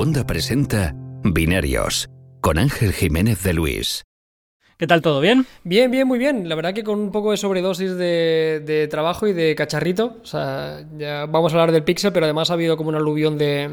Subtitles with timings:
[0.00, 2.08] Segunda presenta Binarios
[2.40, 4.02] con Ángel Jiménez de Luis.
[4.80, 5.02] ¿Qué tal?
[5.02, 5.44] ¿Todo bien?
[5.62, 6.48] Bien, bien, muy bien.
[6.48, 10.16] La verdad que con un poco de sobredosis de, trabajo y de cacharrito.
[10.22, 13.36] O sea, ya vamos a hablar del Pixel, pero además ha habido como un aluvión
[13.36, 13.68] de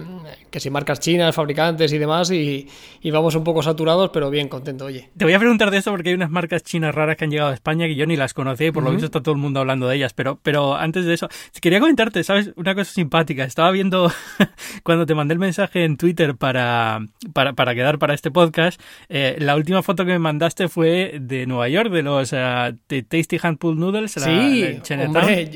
[0.52, 2.68] que si marcas chinas, fabricantes y demás, y,
[3.10, 5.10] vamos un poco saturados, pero bien contento, oye.
[5.16, 7.52] Te voy a preguntar de eso porque hay unas marcas chinas raras que han llegado
[7.52, 9.62] a España que yo ni las conocía y por lo visto está todo el mundo
[9.62, 10.12] hablando de ellas.
[10.14, 11.30] Pero, pero antes de eso,
[11.62, 12.52] quería comentarte, ¿sabes?
[12.58, 13.46] Una cosa simpática.
[13.46, 14.12] Estaba viendo
[14.84, 17.00] cuando te mandé el mensaje en Twitter para,
[17.34, 21.70] para, quedar para este podcast, eh, la última foto que me mandaste fue de, Nueva
[21.70, 24.80] York, de los uh, de Tasty Hand Pulled Noodles, sí,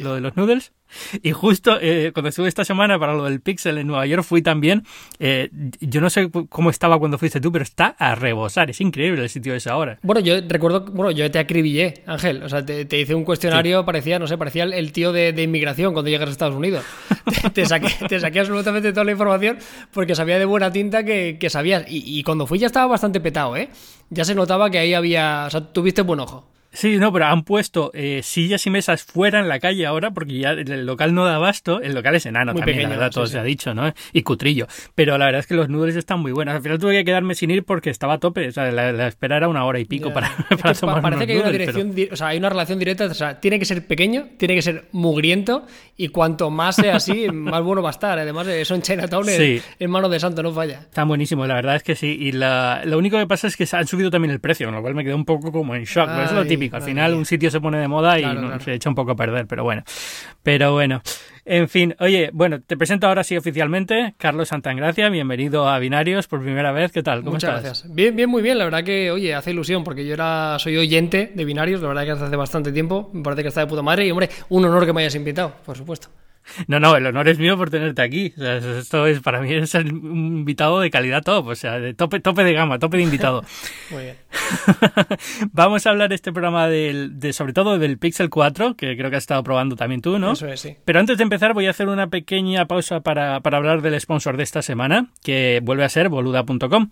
[0.02, 0.74] lo de los noodles.
[1.24, 4.42] Y justo eh, cuando estuve esta semana para lo del Pixel en Nueva York fui
[4.42, 4.84] también.
[5.20, 5.50] Eh,
[5.80, 8.70] yo no sé cómo estaba cuando fuiste tú, pero está a rebosar.
[8.70, 10.00] Es increíble el sitio de esa hora.
[10.02, 12.44] Bueno, yo recuerdo, bueno, yo te acribillé, Ángel.
[12.44, 16.10] O sea, te, hice un cuestionario, parecía, no sé, parecía el, tío de, inmigración cuando
[16.10, 16.84] llegas a Estados Unidos.
[17.54, 19.58] te, saqué, te saqué absolutamente toda la información
[19.92, 21.86] porque sabía de buena tinta que, que sabías.
[21.88, 23.70] Y, y cuando fui ya estaba bastante petado, ¿eh?
[24.10, 25.46] Ya se notaba que ahí había.
[25.48, 26.51] O sea, tuviste buen ojo.
[26.74, 30.38] Sí, no, pero han puesto eh, sillas y mesas fuera en la calle ahora porque
[30.38, 31.82] ya el local no da abasto.
[31.82, 33.94] El local es enano también, pequeño, la verdad, todo se ha dicho, ¿no?
[34.14, 34.68] Y cutrillo.
[34.96, 36.56] Pero la verdad es que los noodles están muy buenos.
[36.56, 38.48] Al final tuve que quedarme sin ir porque estaba a tope.
[38.48, 41.40] O sea, la, espera era una hora y pico para, para tomar Parece que hay
[41.40, 43.06] una dirección, o sea, hay una relación directa.
[43.06, 45.66] O sea, tiene que ser pequeño, tiene que ser mugriento
[45.98, 48.18] y cuanto más sea así, más bueno va a estar.
[48.18, 49.62] Además, eso en Chinatown sí.
[49.78, 50.80] es, mano de santo, no falla.
[50.80, 52.16] Está buenísimo, la verdad es que sí.
[52.18, 54.82] Y la, lo único que pasa es que han subido también el precio, con lo
[54.82, 56.10] cual me quedé un poco como en shock.
[56.24, 58.96] es lo típico al final un sitio se pone de moda y se echa un
[58.96, 59.84] poco a perder, pero bueno.
[60.44, 61.02] Pero bueno.
[61.44, 66.42] En fin, oye, bueno, te presento ahora sí oficialmente, Carlos Santangracia, bienvenido a Binarios por
[66.42, 67.22] primera vez, ¿qué tal?
[67.22, 67.96] ¿Cómo Muchas gracias.
[67.96, 71.32] Bien, bien, muy bien, la verdad que, oye, hace ilusión, porque yo era, soy oyente
[71.34, 74.06] de Binarios, la verdad que hace bastante tiempo, me parece que está de puta madre,
[74.06, 76.10] y hombre, un honor que me hayas invitado, por supuesto.
[76.68, 78.34] No, no, el honor es mío por tenerte aquí.
[78.38, 82.44] esto es, para mí es un invitado de calidad top, o sea, de tope, tope
[82.44, 83.44] de gama, tope de invitado.
[83.92, 84.16] Muy bien.
[85.52, 89.18] Vamos a hablar este programa del, de, sobre todo del Pixel 4, que creo que
[89.18, 90.34] has estado probando también tú, ¿no?
[90.34, 90.76] Eso es, sí.
[90.86, 94.38] Pero antes de empezar voy a hacer una pequeña pausa para, para hablar del sponsor
[94.38, 96.90] de esta semana, que vuelve a ser boluda.com.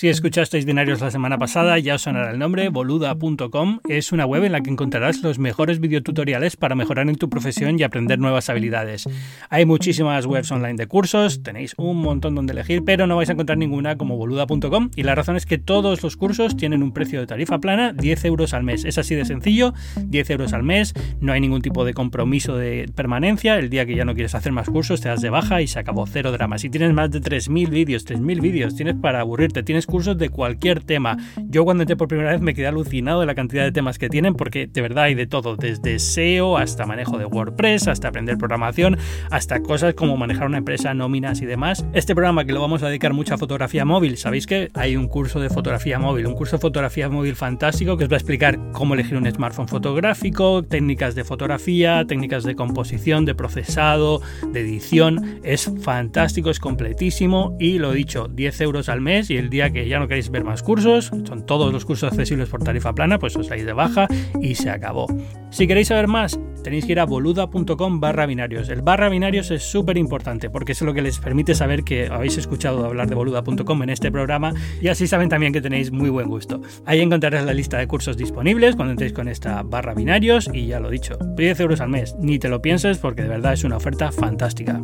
[0.00, 3.80] Si escuchasteis Binarios la semana pasada, ya os sonará el nombre, boluda.com.
[3.86, 7.78] Es una web en la que encontrarás los mejores videotutoriales para mejorar en tu profesión
[7.78, 9.06] y aprender nuevas habilidades.
[9.50, 13.34] Hay muchísimas webs online de cursos, tenéis un montón donde elegir, pero no vais a
[13.34, 14.90] encontrar ninguna como boluda.com.
[14.96, 18.24] Y la razón es que todos los cursos tienen un precio de tarifa plana, 10
[18.24, 18.86] euros al mes.
[18.86, 22.90] Es así de sencillo, 10 euros al mes, no hay ningún tipo de compromiso de
[22.94, 23.58] permanencia.
[23.58, 25.78] El día que ya no quieres hacer más cursos, te das de baja y se
[25.78, 26.56] acabó, cero drama.
[26.56, 30.82] Si tienes más de 3.000 vídeos, 3.000 vídeos, tienes para aburrirte, tienes cursos de cualquier
[30.82, 31.18] tema.
[31.48, 34.08] Yo cuando entré por primera vez me quedé alucinado de la cantidad de temas que
[34.08, 38.38] tienen porque de verdad hay de todo, desde SEO hasta manejo de WordPress, hasta aprender
[38.38, 38.96] programación,
[39.30, 41.84] hasta cosas como manejar una empresa, nóminas y demás.
[41.92, 45.08] Este programa que lo vamos a dedicar mucho a fotografía móvil, sabéis que hay un
[45.08, 48.58] curso de fotografía móvil, un curso de fotografía móvil fantástico que os va a explicar
[48.72, 54.20] cómo elegir un smartphone fotográfico, técnicas de fotografía, técnicas de composición, de procesado,
[54.52, 55.40] de edición.
[55.42, 59.88] Es fantástico, es completísimo y lo dicho, 10 euros al mes y el día que
[59.88, 63.36] ya no queréis ver más cursos, son todos los cursos accesibles por tarifa plana, pues
[63.36, 64.08] os dais de baja
[64.40, 65.06] y se acabó.
[65.50, 68.68] Si queréis saber más, tenéis que ir a boluda.com barra binarios.
[68.68, 72.38] El barra binarios es súper importante porque es lo que les permite saber que habéis
[72.38, 76.28] escuchado hablar de boluda.com en este programa y así saben también que tenéis muy buen
[76.28, 76.60] gusto.
[76.86, 80.80] Ahí encontraréis la lista de cursos disponibles cuando entréis con esta barra binarios y ya
[80.80, 83.76] lo dicho, 10 euros al mes, ni te lo pienses porque de verdad es una
[83.76, 84.80] oferta fantástica.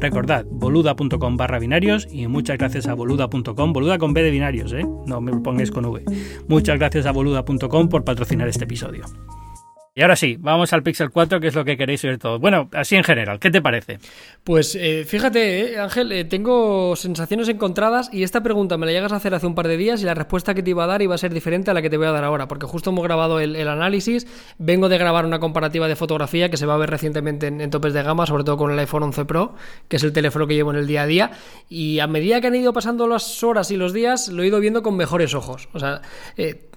[0.00, 4.86] Recordad, boluda.com barra binarios y muchas gracias a boluda.com, boluda con B ¿eh?
[5.06, 6.04] no me pongáis con V.
[6.48, 9.04] Muchas gracias a boluda.com por patrocinar este episodio.
[9.92, 12.40] Y ahora sí, vamos al Pixel 4, que es lo que queréis ver todos.
[12.40, 13.98] Bueno, así en general, ¿qué te parece?
[14.44, 19.10] Pues eh, fíjate, eh, Ángel, eh, tengo sensaciones encontradas y esta pregunta me la llegas
[19.10, 21.02] a hacer hace un par de días y la respuesta que te iba a dar
[21.02, 23.02] iba a ser diferente a la que te voy a dar ahora, porque justo hemos
[23.02, 24.28] grabado el, análisis,
[24.58, 27.92] vengo de grabar una comparativa de fotografía que se va a ver recientemente en, topes
[27.92, 29.56] de gama, sobre todo con el iPhone 11 Pro,
[29.88, 31.30] que es el teléfono que llevo en el día a día,
[31.68, 34.60] y a medida que han ido pasando las horas y los días, lo he ido
[34.60, 35.68] viendo con mejores ojos.
[35.72, 36.00] O sea,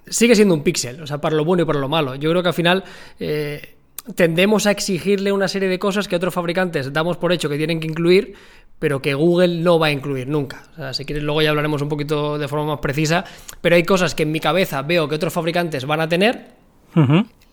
[0.07, 2.15] sigue siendo un píxel, o sea, para lo bueno y para lo malo.
[2.15, 2.83] Yo creo que al final
[3.19, 3.75] eh,
[4.15, 7.79] tendemos a exigirle una serie de cosas que otros fabricantes damos por hecho que tienen
[7.79, 8.35] que incluir,
[8.79, 10.63] pero que Google no va a incluir nunca.
[10.73, 13.23] O sea, si quieres, luego ya hablaremos un poquito de forma más precisa,
[13.61, 16.47] pero hay cosas que en mi cabeza veo que otros fabricantes van a tener,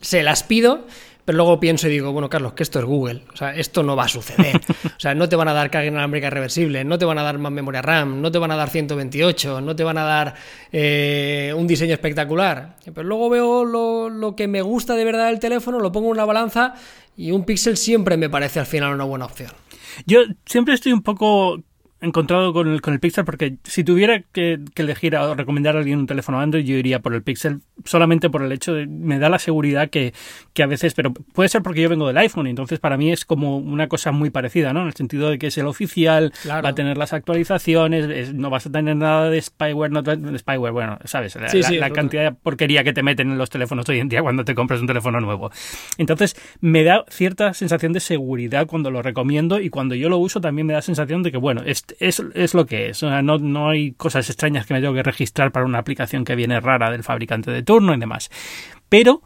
[0.01, 0.87] se las pido
[1.25, 3.23] pero luego pienso y digo, bueno, Carlos, que esto es Google.
[3.33, 4.61] O sea, esto no va a suceder.
[5.01, 7.39] O sea, no te van a dar carga inalámbrica reversible, no te van a dar
[7.39, 10.35] más memoria RAM, no te van a dar 128, no te van a dar
[10.73, 12.77] eh, un diseño espectacular.
[12.85, 16.27] Pero luego veo lo, que me gusta de verdad del teléfono, lo pongo en una
[16.27, 16.75] balanza
[17.17, 19.51] y un Pixel siempre me parece al final una buena opción.
[20.07, 21.63] Yo siempre estoy un poco
[22.01, 25.99] encontrado con el, con el Pixel porque si tuviera que, elegir o recomendar a alguien
[25.99, 29.29] un teléfono Android, yo iría por el Pixel solamente por el hecho de me da
[29.29, 30.15] la seguridad que,
[30.55, 33.25] que a veces, pero puede ser porque yo vengo del iPhone entonces para mí es
[33.25, 34.83] como una cosa muy parecida, ¿no?
[34.83, 38.67] En el sentido de que es el oficial, va a tener las actualizaciones, no vas
[38.67, 42.93] a tener nada de spyware, no de spyware, bueno, sabes, la, cantidad de porquería que
[42.93, 45.51] te meten en los teléfonos hoy en día cuando te compras un teléfono nuevo.
[45.99, 50.41] Entonces me da cierta sensación de seguridad cuando lo recomiendo y cuando yo lo uso
[50.41, 53.03] también me da sensación de que, bueno, es, es, lo que es.
[53.03, 56.61] no, no hay cosas extrañas que me tengo que registrar para una aplicación que viene
[56.61, 58.31] rara del fabricante de turno y demás.
[58.89, 59.23] Pero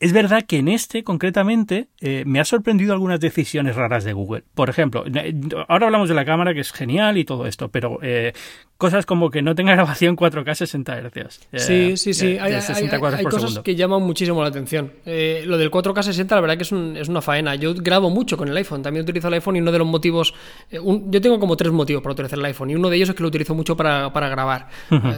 [0.00, 4.44] es verdad que en este, concretamente, eh, me ha sorprendido algunas decisiones raras de Google.
[4.54, 5.34] Por ejemplo, eh,
[5.68, 8.32] ahora hablamos de la cámara, que es genial y todo esto, pero eh,
[8.76, 11.40] cosas como que no tenga grabación 4K 60 Hz.
[11.56, 12.38] sí, sí, sí.
[12.38, 12.54] hay,
[13.24, 14.92] cosas que llaman muchísimo la atención.
[15.04, 17.56] lo del 4K 60, la verdad que es, es, una faena.
[17.56, 20.34] Yo grabo mucho con el iPhone, también utilizo el iPhone y uno de los motivos.
[20.70, 23.22] yo tengo como tres motivos para utilizar el iPhone y uno de ellos es que
[23.22, 24.68] lo utilizo mucho para, para grabar.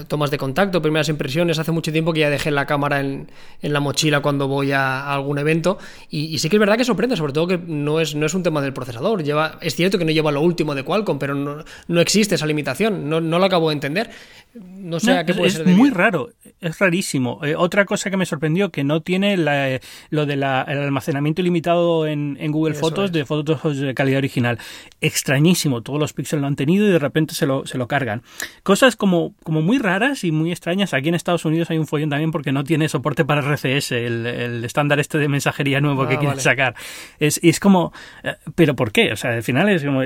[0.08, 1.58] tomas de contacto, primeras impresiones.
[1.58, 3.30] Hace mucho tiempo que ya dejé la cámara en,
[3.60, 5.78] en la mochila cuando voy a, algún evento.
[6.08, 8.42] Y, sí que es verdad que sorprende, sobre todo que no es, no es un
[8.42, 9.22] tema del procesador.
[9.22, 12.46] Lleva, es cierto que no lleva lo último de Qualcomm, pero no, no existe esa
[12.46, 13.08] limitación.
[13.08, 14.10] No, no lo acabo de entender.
[14.54, 15.68] No sé a qué puede es ser.
[15.68, 16.30] Es muy raro,
[16.60, 17.38] es rarísimo.
[17.44, 19.80] Eh, otra cosa que me sorprendió, que no tiene eh,
[20.10, 24.58] lo del almacenamiento ilimitado en, Google Fotos de fotos de calidad original.
[25.00, 28.22] Extrañísimo, todos los píxeles lo han tenido y de repente se lo, se lo cargan.
[28.64, 30.94] Cosas como, como muy raras y muy extrañas.
[30.94, 34.26] Aquí en Estados Unidos hay un follón también porque no tiene soporte para RCS, el,
[34.26, 36.74] el estándar este de mensajería nuevo que ah, quieren sacar.
[37.18, 37.92] Es, y es como,
[38.22, 39.12] eh, ¿pero por qué?
[39.12, 40.02] O sea, al final es como,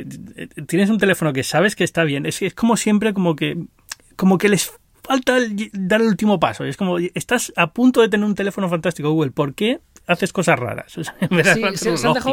[0.66, 2.26] tienes un teléfono que sabes que está bien.
[2.26, 3.56] Es, es como siempre como que
[4.16, 4.72] como que les
[5.02, 5.38] falta
[5.72, 6.64] dar el último paso.
[6.64, 9.32] Es como, estás a punto de tener un teléfono fantástico, Google.
[9.32, 10.92] ¿Por qué haces cosas raras?
[10.92, 11.02] sí,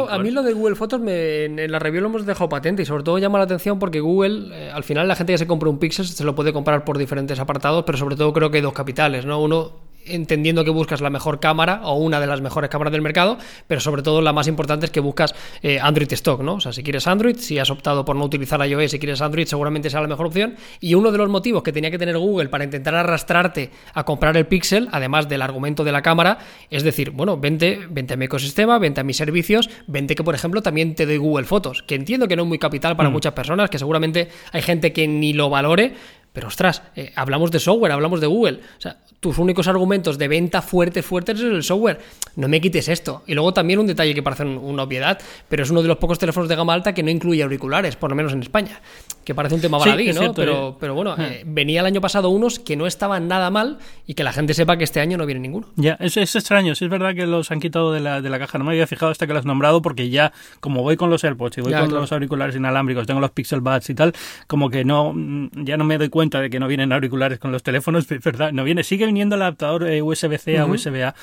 [0.08, 2.86] a mí lo de Google Fotos me, en la review lo hemos dejado patente y
[2.86, 5.68] sobre todo llama la atención porque Google, eh, al final la gente que se compra
[5.68, 8.62] un Pixel se lo puede comprar por diferentes apartados, pero sobre todo creo que hay
[8.62, 9.40] dos capitales, ¿no?
[9.40, 9.72] Uno
[10.06, 13.80] entendiendo que buscas la mejor cámara o una de las mejores cámaras del mercado, pero
[13.80, 16.54] sobre todo la más importante es que buscas eh, Android stock, ¿no?
[16.54, 19.46] O sea, si quieres Android, si has optado por no utilizar iOS, si quieres Android,
[19.46, 20.54] seguramente será la mejor opción.
[20.80, 24.36] Y uno de los motivos que tenía que tener Google para intentar arrastrarte a comprar
[24.36, 26.38] el Pixel, además del argumento de la cámara,
[26.70, 30.34] es decir, bueno, vente, vente a mi ecosistema, vente a mis servicios, vente que, por
[30.34, 33.12] ejemplo, también te doy Google Fotos, que entiendo que no es muy capital para mm.
[33.12, 35.94] muchas personas, que seguramente hay gente que ni lo valore,
[36.32, 38.60] pero ostras, eh, hablamos de software, hablamos de Google.
[38.78, 42.00] O sea, tus únicos argumentos de venta fuerte, fuertes es el software.
[42.34, 43.22] No me quites esto.
[43.26, 46.18] Y luego también un detalle que parece una obviedad, pero es uno de los pocos
[46.18, 48.80] teléfonos de gama alta que no incluye auriculares, por lo menos en España.
[49.24, 50.34] Que parece un tema baladí, ¿no?
[50.34, 50.74] pero, eh.
[50.80, 51.20] pero bueno, hmm.
[51.20, 54.54] eh, venía el año pasado unos que no estaban nada mal y que la gente
[54.54, 55.68] sepa que este año no viene ninguno.
[55.76, 56.74] Ya, es, es extraño.
[56.74, 58.58] Sí, es verdad que los han quitado de la, de la caja.
[58.58, 61.22] No me había fijado hasta que lo has nombrado porque ya, como voy con los
[61.22, 64.12] AirPods y voy con los auriculares inalámbricos, tengo los Pixel Buds y tal,
[64.48, 65.14] como que no,
[65.52, 68.52] ya no me doy cuenta de que no vienen auriculares con los teléfonos, ¿verdad?
[68.52, 71.14] No viene, sigue viniendo el adaptador eh, USB-C a USB-A,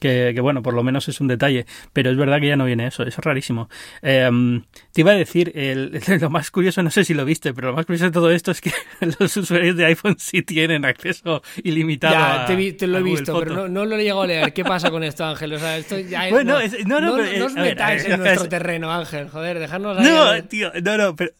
[0.00, 2.86] que, bueno, por lo menos es un detalle, pero es verdad que ya no viene
[2.86, 3.68] eso, es rarísimo.
[4.02, 4.62] Em,
[4.92, 5.52] te iba a decir,
[6.20, 8.50] lo más curioso, no sé si lo viste, pero lo más curioso de todo esto
[8.50, 8.72] es que
[9.18, 13.84] los usuarios de iPhone sí tienen acceso ilimitado ya, te, lo he visto, pero no,
[13.84, 14.52] lo he llegado a leer.
[14.52, 15.52] ¿Qué pasa con esto, Ángel?
[15.54, 19.28] O sea, esto ya bueno, no, no, no, no, os metáis en nuestro terreno, Ángel,
[19.28, 21.32] joder, dejadnos No, tío, no, no, pero...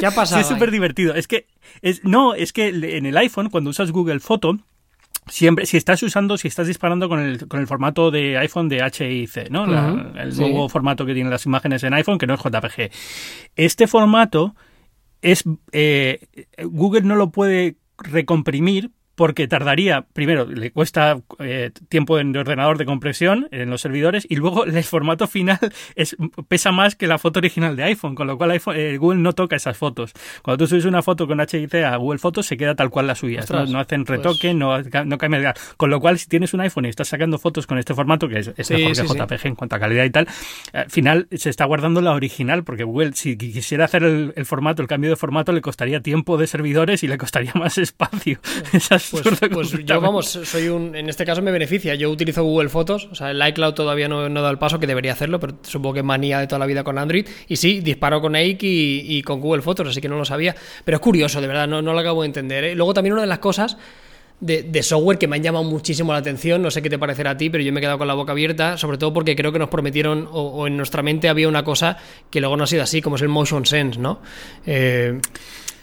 [0.00, 0.40] ¿Qué ha pasado?
[0.40, 1.14] Sí, es súper divertido.
[1.14, 1.46] Es que,
[1.82, 4.58] es, no, es que en el iPhone, cuando usas Google Photo,
[5.26, 8.78] siempre, si estás usando, si estás disparando con el, con el formato de iPhone de
[8.78, 9.64] HIC, ¿no?
[10.16, 12.90] el nuevo formato que tienen las imágenes en iPhone, que no es JPG.
[13.56, 14.54] Este formato
[15.22, 16.26] es eh,
[16.64, 18.90] Google no lo puede recomprimir
[19.20, 24.26] porque tardaría, primero, le cuesta eh, tiempo en el ordenador de compresión en los servidores
[24.26, 25.58] y luego el formato final
[25.94, 26.16] es,
[26.48, 29.56] pesa más que la foto original de iPhone, con lo cual eh, Google no toca
[29.56, 30.14] esas fotos.
[30.40, 33.14] Cuando tú subes una foto con HIC a Google Fotos se queda tal cual la
[33.14, 35.52] suya, no, hacen pues retoque, no, no cambia.
[35.76, 38.38] Con lo cual, si tienes un iPhone y estás sacando fotos con este formato, que
[38.38, 40.28] es, mejor que JPG en cuanto a calidad y tal,
[40.72, 44.88] al final se está guardando la original, porque Google, si quisiera hacer el, formato, el
[44.88, 48.40] cambio de formato, le costaría tiempo de servidores y le costaría más espacio.
[48.72, 50.94] Esas pues, pues yo, vamos, soy un.
[50.94, 51.94] En este caso me beneficia.
[51.94, 54.86] Yo utilizo Google Fotos, o sea, el iCloud todavía no, no da el paso, que
[54.86, 57.26] debería hacerlo, pero supongo que manía de toda la vida con Android.
[57.48, 60.54] Y sí, disparo con Ike y, con Google Fotos, así que no lo sabía.
[60.84, 62.64] Pero es curioso, de verdad, no, no lo acabo de entender.
[62.64, 62.74] ¿eh?
[62.74, 63.76] Luego también una de las cosas.
[64.40, 66.62] De, software que me han llamado muchísimo la atención.
[66.62, 68.32] No sé qué te parecerá a ti, pero yo me he quedado con la boca
[68.32, 71.98] abierta, sobre todo porque creo que nos prometieron, o, en nuestra mente había una cosa
[72.30, 74.20] que luego no ha sido así, como es el Motion Sense, ¿no?
[74.64, 75.20] Eh,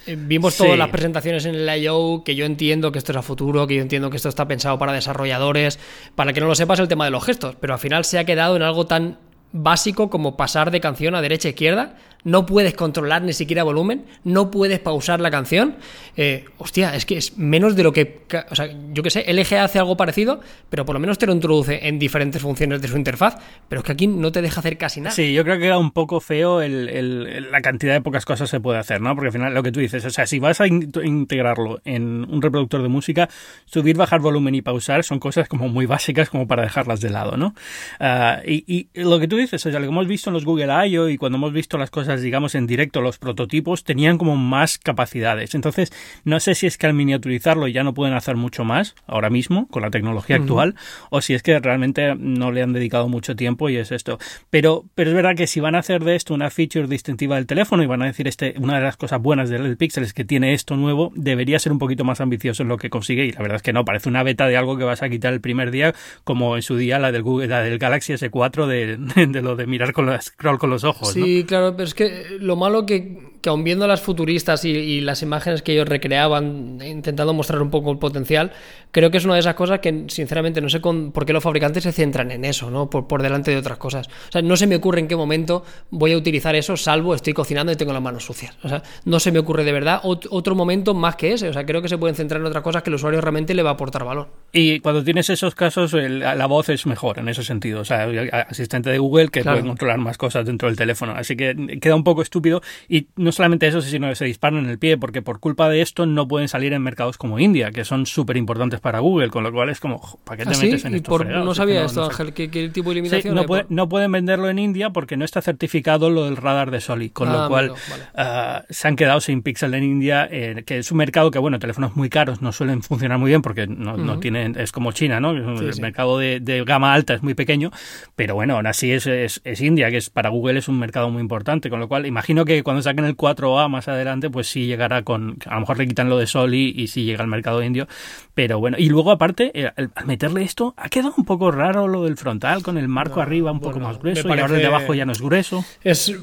[0.07, 2.23] eh, vimos todas las presentaciones en el I.O.
[2.23, 4.79] que yo entiendo que esto es a futuro, que yo entiendo que esto está pensado
[4.79, 5.79] para desarrolladores.
[6.15, 7.55] Para que no lo sepas, el tema de los gestos.
[7.59, 9.19] Pero al final se ha quedado en algo tan
[9.51, 11.97] básico como pasar de canción a derecha a izquierda.
[12.27, 15.77] No puedes controlar ni siquiera volumen, no puedes pausar la canción.
[16.17, 18.19] Eh, hostia, es que es menos de lo que.
[18.51, 21.31] O sea, yo que sé, LG hace algo parecido, pero por lo menos te lo
[21.31, 23.37] introduce en diferentes funciones de su interfaz.
[23.69, 25.15] Pero es que aquí no te deja hacer casi nada.
[25.15, 28.77] Sí, yo creo que queda un poco feo la cantidad de pocas cosas se puede
[28.77, 29.15] hacer, ¿no?
[29.15, 32.41] Porque al final lo que tú dices, o sea, si vas a integrarlo en un
[32.41, 33.29] reproductor de música,
[33.65, 37.37] subir, bajar volumen y pausar son cosas como muy básicas como para dejarlas de lado,
[37.37, 37.55] ¿no?
[38.01, 40.87] Ah, y, lo que tú dices, o sea, lo que hemos visto en los Google
[40.87, 41.07] I.O.
[41.07, 45.55] y cuando hemos visto las cosas, digamos, en directo, los prototipos tenían como más capacidades.
[45.55, 45.91] Entonces,
[46.23, 49.67] no sé si es que al miniaturizarlo ya no pueden hacer mucho más ahora mismo
[49.67, 50.75] con la tecnología actual
[51.09, 54.17] o si es que realmente no le han dedicado mucho tiempo y es esto.
[54.49, 57.45] Pero, pero es verdad que si van a hacer de esto una feature distintiva del
[57.47, 60.25] teléfono y van a decir este, una de las cosas buenas del Pixel es que
[60.25, 63.41] tiene esto nuevo, debería ser un poquito más ambicioso en lo que consigue y la
[63.41, 65.71] verdad es que no, parece una beta de algo que vas a quitar el primer
[65.71, 65.93] día
[66.23, 68.97] como en su día la del Google, la del Galaxy S4 de,
[69.27, 71.13] de lo de mirar con la scroll con los ojos.
[71.13, 71.96] Sí, claro, pero es que
[72.39, 77.33] lo malo que, que aun viendo las futuristas y, las imágenes que ellos recreaban, intentando
[77.33, 78.51] mostrar un poco el potencial,
[78.91, 81.83] creo que es una de esas cosas que sinceramente no sé por qué los fabricantes
[81.83, 82.89] se centran en eso, ¿no?
[82.89, 84.07] Por, por delante de otras cosas.
[84.07, 87.33] O sea, no se me ocurre en qué momento voy a utilizar eso, salvo estoy
[87.33, 88.57] cocinando y tengo las manos sucias.
[88.63, 91.49] O sea, no se me ocurre de verdad otro momento más que ese.
[91.49, 93.63] O sea, creo que se pueden centrar en otras cosas que el usuario realmente le
[93.63, 94.29] va a aportar valor.
[94.51, 97.81] Y cuando tienes esos casos, la voz es mejor en ese sentido.
[97.81, 98.07] O sea,
[98.49, 101.13] asistente de Google que puede controlar más cosas dentro del teléfono.
[101.15, 104.69] Así que queda un poco estúpido y no solamente eso, sino que se disparan en
[104.69, 107.85] el pie, porque por culpa de esto no pueden salir en mercados como India, que
[107.85, 110.85] son súper importantes para Google, con lo cual es como, ¿para qué te ¿Ah, metes
[110.85, 111.23] en esto?
[111.23, 113.35] No sabía esto, Ángel, ¿Qué, tipo de limitación
[113.69, 117.31] no, pueden venderlo en India porque no está certificado lo del radar de Soli, con
[117.31, 117.73] lo ah, cual
[118.15, 121.59] ah, se han quedado sin Pixel en India, eh, que es un mercado que, bueno,
[121.59, 125.31] teléfonos muy caros no suelen funcionar muy bien porque no, tienen, es como China, ¿no?
[125.31, 127.71] el mercado de, gama alta es muy pequeño,
[128.15, 131.09] pero bueno, aún así es, es, es India, que es para Google es un mercado
[131.09, 134.65] muy importante, con lo cual imagino que cuando saquen el 4A más adelante, pues sí
[134.65, 137.61] llegará con, a lo mejor le quitan lo de Soli y sí llega al mercado
[137.63, 137.87] indio,
[138.33, 142.03] pero bueno, y luego aparte, eh, al meterle esto, ha quedado un poco raro lo
[142.03, 144.93] del frontal, con el marco arriba un poco más grueso, y ahora el de abajo
[144.93, 145.65] ya no es grueso.
[145.83, 146.13] Es...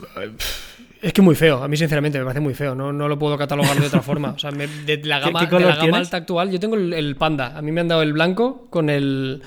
[1.05, 3.37] Es que muy feo, a mí sinceramente me parece muy feo, no, no lo puedo
[3.37, 4.31] catalogar de otra forma.
[4.31, 7.61] O sea, de la gama, de la gama alta actual, yo tengo el, panda, a
[7.61, 9.43] mí me han dado el blanco con el,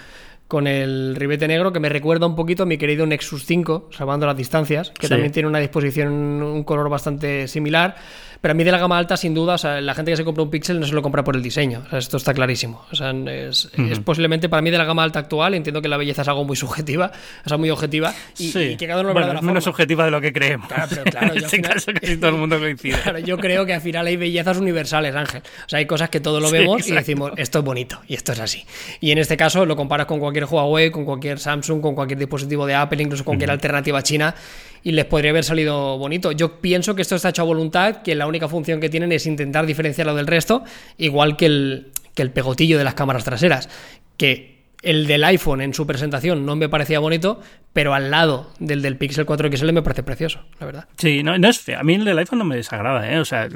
[0.47, 4.25] con el ribete negro que me recuerda un poquito a mi querido Nexus 5, salvando
[4.25, 7.95] las distancias, que también tiene una disposición, un color bastante similar.
[8.41, 10.49] Pero a mí de la gama alta, sin duda, la gente que se compra un
[10.49, 11.83] Pixel no se lo compra por el diseño.
[11.91, 12.85] esto está clarísimo.
[12.91, 13.69] O sea, es,
[14.03, 16.55] posiblemente para mí de la gama alta actual, entiendo que la belleza es algo muy
[16.55, 17.11] subjetiva,
[17.45, 20.31] o sea, muy objetiva, y, que cada uno lo bueno, menos subjetiva de lo que
[20.33, 20.67] creemos.
[20.67, 22.97] Claro, pero claro, en este caso casi todo el mundo coincide.
[23.07, 25.41] Claro, yo creo que al final hay bellezas universales, Ángel.
[25.65, 28.33] O sea, hay cosas que todos lo vemos y decimos, esto es bonito, y esto
[28.33, 28.65] es así.
[28.99, 32.65] Y en este caso lo comparas con cualquier Huawei, con cualquier Samsung, con cualquier dispositivo
[32.65, 34.35] de Apple, incluso cualquier alternativa china,
[34.83, 36.31] y les podría haber salido bonito.
[36.31, 39.25] Yo pienso que esto está hecho a voluntad, que la única función que tienen es
[39.25, 40.63] intentar diferenciarlo del resto,
[40.97, 43.69] igual que el, que el pegotillo de las cámaras traseras,
[44.17, 47.41] que el del iPhone en su presentación no me parecía bonito,
[47.73, 50.87] pero al lado del del Pixel 4 XL me parece precioso, la verdad.
[50.97, 51.79] Sí, no, no es feo.
[51.79, 53.19] A mí el del iPhone no me desagrada, ¿eh?
[53.19, 53.47] O sea,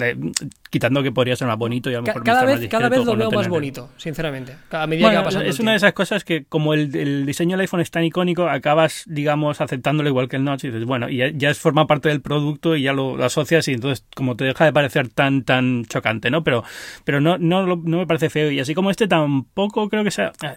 [0.70, 3.16] quitando que podría ser más bonito y a lo mejor cada vez, cada vez lo
[3.16, 4.56] veo más bonito, sinceramente.
[4.70, 7.82] Cada medida que va es una de esas cosas que como el, diseño del iPhone
[7.82, 11.32] es tan icónico, acabas, digamos, aceptándolo igual que el Notch y dices, bueno, y ya,
[11.34, 14.74] ya forma parte del producto y ya lo, asocias y entonces como te deja de
[14.74, 16.44] parecer tan tan chocante, ¿no?
[16.44, 16.64] Pero
[17.04, 20.32] pero no no, no me parece feo y así como este tampoco creo que sea
[20.42, 20.56] a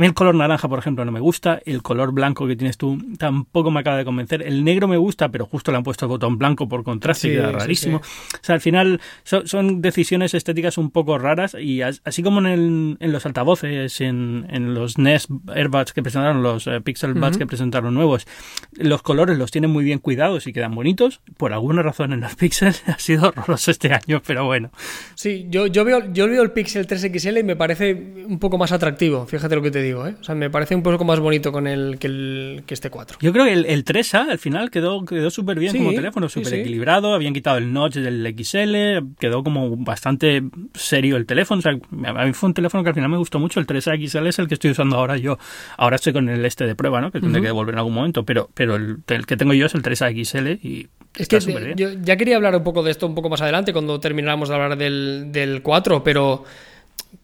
[0.00, 2.98] mí el color naranja, por ejemplo, no me gusta, el color blanco que tienes tú
[3.18, 4.42] tampoco me acaba de convencer.
[4.42, 7.30] El negro me gusta, pero justo le han puesto el botón blanco por contraste y
[7.32, 7.98] queda rarísimo.
[7.98, 13.26] O sea, al final son, decisiones estéticas un poco raras y así como en, los
[13.26, 18.26] altavoces, en, en, los Nest Airbuds que presentaron, los eh, Pixel Buds que presentaron nuevos,
[18.72, 21.20] los colores los tienen muy bien cuidados y quedan bonitos.
[21.36, 24.70] Por alguna razón en los Pixel ha sido horroroso este año, pero bueno.
[25.14, 27.92] Sí, yo, yo, veo, yo veo el Pixel 3 XL y me parece
[28.26, 29.91] un poco más atractivo, fíjate lo que te digo.
[30.06, 30.14] ¿Eh?
[30.20, 33.18] O sea, me parece un poco más bonito con el que, el, que este 4.
[33.20, 37.14] Yo creo que el, 3A al final quedó, quedó súper bien como teléfono, súper equilibrado.
[37.14, 40.42] Habían quitado el notch del XL, quedó como bastante
[40.74, 41.58] serio el teléfono.
[41.58, 43.60] O sea, a mí fue un teléfono que al final me gustó mucho.
[43.60, 45.38] El 3A XL es el que estoy usando ahora yo.
[45.76, 47.10] Ahora estoy con el este de prueba, ¿no?
[47.10, 48.24] Que tendré que devolver en algún momento.
[48.24, 52.16] Pero, pero el, que tengo yo es el 3A XL y es que yo ya
[52.16, 55.30] quería hablar un poco de esto un poco más adelante cuando termináramos de hablar del,
[55.30, 56.44] del 4, pero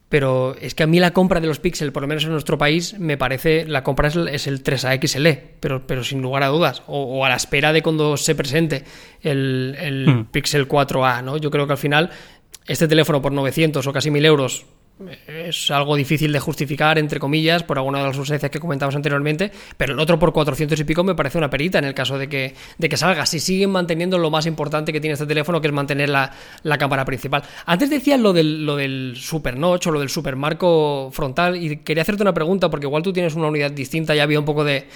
[0.08, 2.56] pero es que a mí la compra de los Pixel, por lo menos en nuestro
[2.56, 5.28] país, me parece, la compra es el, 3A XL,
[5.60, 8.84] pero, pero sin lugar a dudas, o, a la espera de cuando se presente
[9.22, 10.24] el, el hmm.
[10.26, 11.36] Pixel 4A, ¿no?
[11.36, 12.10] Yo creo que al final
[12.66, 14.66] este teléfono por 900 o casi 1000 euros
[15.26, 19.52] es algo difícil de justificar, entre comillas, por alguna de las ausencias que comentamos anteriormente,
[19.76, 22.28] pero el otro por 400 y pico me parece una perita en el caso de
[22.28, 23.24] que, de que salga.
[23.26, 26.32] Si siguen manteniendo lo más importante que tiene este teléfono, que es mantener la,
[26.78, 27.42] cámara principal.
[27.66, 31.78] Antes decías lo del, lo del super notch o lo del super marco frontal, y
[31.78, 34.64] quería hacerte una pregunta, porque igual tú tienes una unidad distinta, ya había un poco
[34.64, 34.86] de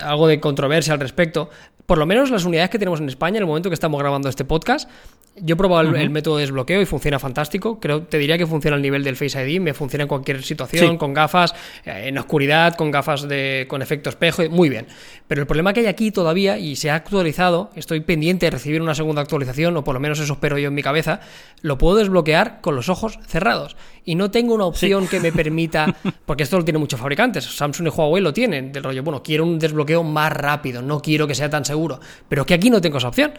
[0.00, 1.50] algo de controversia al respecto.
[1.86, 4.28] Por lo menos las unidades que tenemos en España, en el momento que estamos grabando
[4.28, 4.88] este podcast,
[5.36, 7.78] yo he probado el, método de desbloqueo y funciona fantástico.
[7.78, 10.96] Creo, te diría que funciona al nivel del Face ID, me funciona en cualquier situación,
[10.98, 14.86] con gafas, eh, en oscuridad, con gafas de, con efecto espejo, muy bien.
[15.28, 18.82] Pero el problema que hay aquí todavía, y se ha actualizado, estoy pendiente de recibir
[18.82, 21.20] una segunda actualización, o por lo menos eso espero yo en mi cabeza,
[21.62, 23.76] lo puedo desbloquear con los ojos cerrados.
[24.04, 25.94] Y no tengo una opción que me permita,
[26.26, 29.44] porque esto lo tienen muchos fabricantes, Samsung y Huawei lo tienen, del rollo, bueno, quiero
[29.44, 32.98] un desbloqueo más rápido, no quiero que sea tan seguro, pero que aquí no tengo
[32.98, 33.32] esa opción.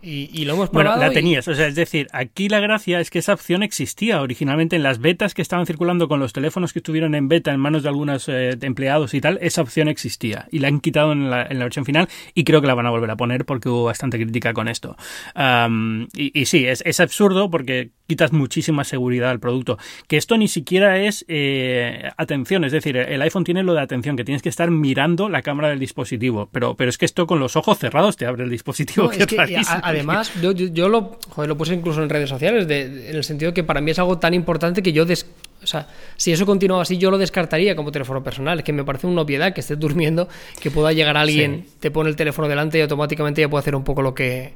[0.00, 0.96] Y, lo hemos probado.
[0.96, 4.22] Bueno, la tenías, o sea, es decir, aquí la gracia es que esa opción existía
[4.22, 7.58] originalmente en las betas que estaban circulando con los teléfonos que estuvieron en beta en
[7.58, 11.30] manos de algunos eh, empleados y tal, esa opción existía y la han quitado en
[11.30, 13.68] la, en la, versión final y creo que la van a volver a poner porque
[13.68, 14.96] hubo bastante crítica con esto.
[15.36, 19.78] y, y, sí, es, es absurdo porque quitas muchísima seguridad al producto.
[20.08, 24.16] Que esto ni siquiera es eh, atención, es decir, el iPhone tiene lo de atención,
[24.16, 27.38] que tienes que estar mirando la cámara del dispositivo, pero, pero es que esto con
[27.38, 29.10] los ojos cerrados te abre el dispositivo.
[29.10, 33.52] que además, yo, yo, lo, lo puse incluso en redes sociales, de, en el sentido
[33.52, 35.04] que para mí es algo tan importante que yo...
[35.04, 35.86] o sea,
[36.16, 38.60] si eso continúa así, yo lo descartaría como teléfono personal.
[38.60, 40.28] Es que me parece una obviedad que estés durmiendo,
[40.62, 43.84] que pueda llegar alguien, te pone el teléfono delante y automáticamente ya puede hacer un
[43.84, 44.54] poco lo que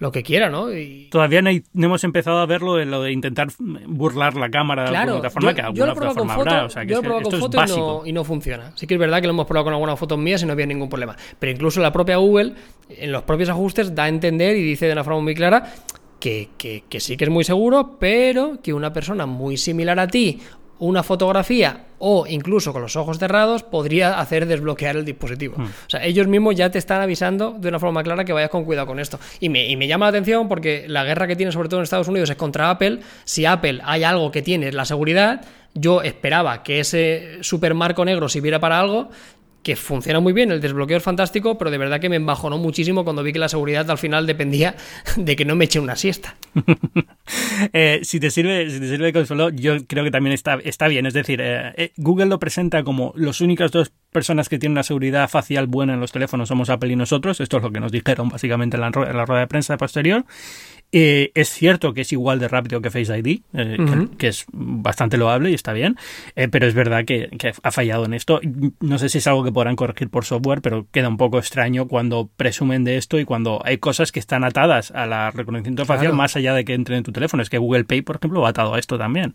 [0.00, 0.72] lo que quiera, ¿no?
[0.72, 1.08] Y...
[1.10, 3.48] Todavía no, hemos empezado a verlo de lo de intentar
[3.86, 6.64] burlar la cámara claro, de alguna forma, que alguna otra forma habrá.
[6.64, 8.72] O sea, que yo lo he probado con fotos y no, funciona.
[8.76, 10.64] Sí que es verdad que lo hemos probado con algunas fotos mías y no había
[10.64, 11.16] ningún problema.
[11.38, 12.54] Pero incluso la propia Google,
[12.88, 15.70] en los propios ajustes, da a entender y dice de una forma muy clara
[16.18, 20.08] que, que, que, sí que es muy seguro, pero que una persona muy similar a
[20.08, 20.40] ti
[20.80, 25.54] una fotografía o incluso con los ojos cerrados podría hacer desbloquear el dispositivo.
[25.58, 25.64] Hmm.
[25.66, 28.64] O sea, ellos mismos ya te están avisando de una forma clara que vayas con
[28.64, 29.20] cuidado con esto.
[29.38, 31.84] Y me, y me llama la atención porque la guerra que tiene sobre todo en
[31.84, 33.00] Estados Unidos es contra Apple.
[33.24, 35.42] Si Apple hay algo que tiene la seguridad,
[35.74, 39.10] yo esperaba que ese super marco negro sirviera para algo
[39.62, 43.04] que funciona muy bien, el desbloqueo es fantástico, pero de verdad que me embajonó muchísimo
[43.04, 44.74] cuando vi que la seguridad al final dependía
[45.16, 46.36] de que no me eche una siesta.
[47.72, 50.88] Eh, si, te sirve, si te sirve de consuelo, yo creo que también está, está
[50.88, 51.06] bien.
[51.06, 54.82] Es decir, eh, eh, Google lo presenta como los únicas dos personas que tienen una
[54.82, 57.40] seguridad facial buena en los teléfonos somos Apple y nosotros.
[57.40, 60.24] Esto es lo que nos dijeron básicamente en la, en la rueda de prensa posterior.
[60.92, 65.16] Eh, es cierto que es igual de rápido que Face ID, eh, que, es bastante
[65.18, 65.96] loable y está bien,
[66.34, 67.28] eh, pero es verdad que,
[67.62, 68.40] ha fallado en esto.
[68.80, 71.86] No sé si es algo que podrán corregir por software, pero queda un poco extraño
[71.86, 76.12] cuando presumen de esto y cuando hay cosas que están atadas a la reconocimiento facial
[76.12, 77.42] más allá de que entren en tu teléfono.
[77.42, 79.34] Es que Google Pay, por ejemplo, va atado a esto también.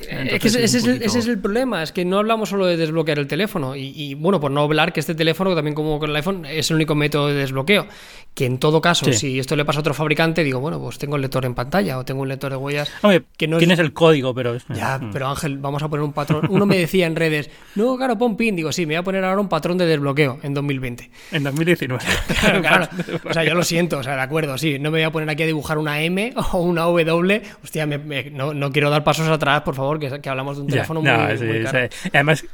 [0.00, 3.76] Es que ese, es el, problema, es que no hablamos solo de desbloquear el teléfono
[3.76, 6.70] y, y, bueno, por no hablar que este teléfono, también como con el iPhone, es
[6.70, 7.86] el único método de desbloqueo,
[8.34, 11.14] que en todo caso, si esto le pasa a otro fabricante, digo, bueno, pues tengo
[11.14, 12.90] el lector en pantalla o tengo un lector de huellas.
[13.36, 14.56] que no tienes el código, pero...
[14.74, 15.12] Ya, mm.
[15.12, 16.46] pero Ángel, vamos a poner un patrón.
[16.50, 18.56] Uno me decía en redes, no, claro, pon pin.
[18.56, 21.10] Digo, sí, me voy a poner ahora un patrón de desbloqueo en 2020.
[21.30, 22.04] En 2019.
[22.40, 22.88] claro, claro.
[23.24, 24.78] O sea, yo lo siento, o sea, de acuerdo, sí.
[24.78, 27.42] No me voy a poner aquí a dibujar una M o una W.
[27.62, 31.10] Hostia, no, quiero dar pasos atrás, por favor, que, que hablamos de un teléfono muy,
[31.10, 31.88] caro.
[32.12, 32.44] Además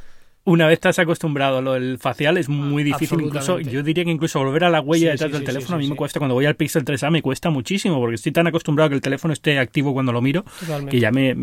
[0.43, 3.21] una vez estás acostumbrado a lo del facial, es muy difícil.
[3.21, 5.95] Incluso, yo diría que incluso volver a la huella detrás del teléfono a mí me
[5.95, 6.19] cuesta.
[6.19, 9.01] Cuando voy al Pixel 3A me cuesta muchísimo porque estoy tan acostumbrado a que el
[9.01, 10.43] teléfono esté activo cuando lo miro
[10.89, 11.35] que ya me,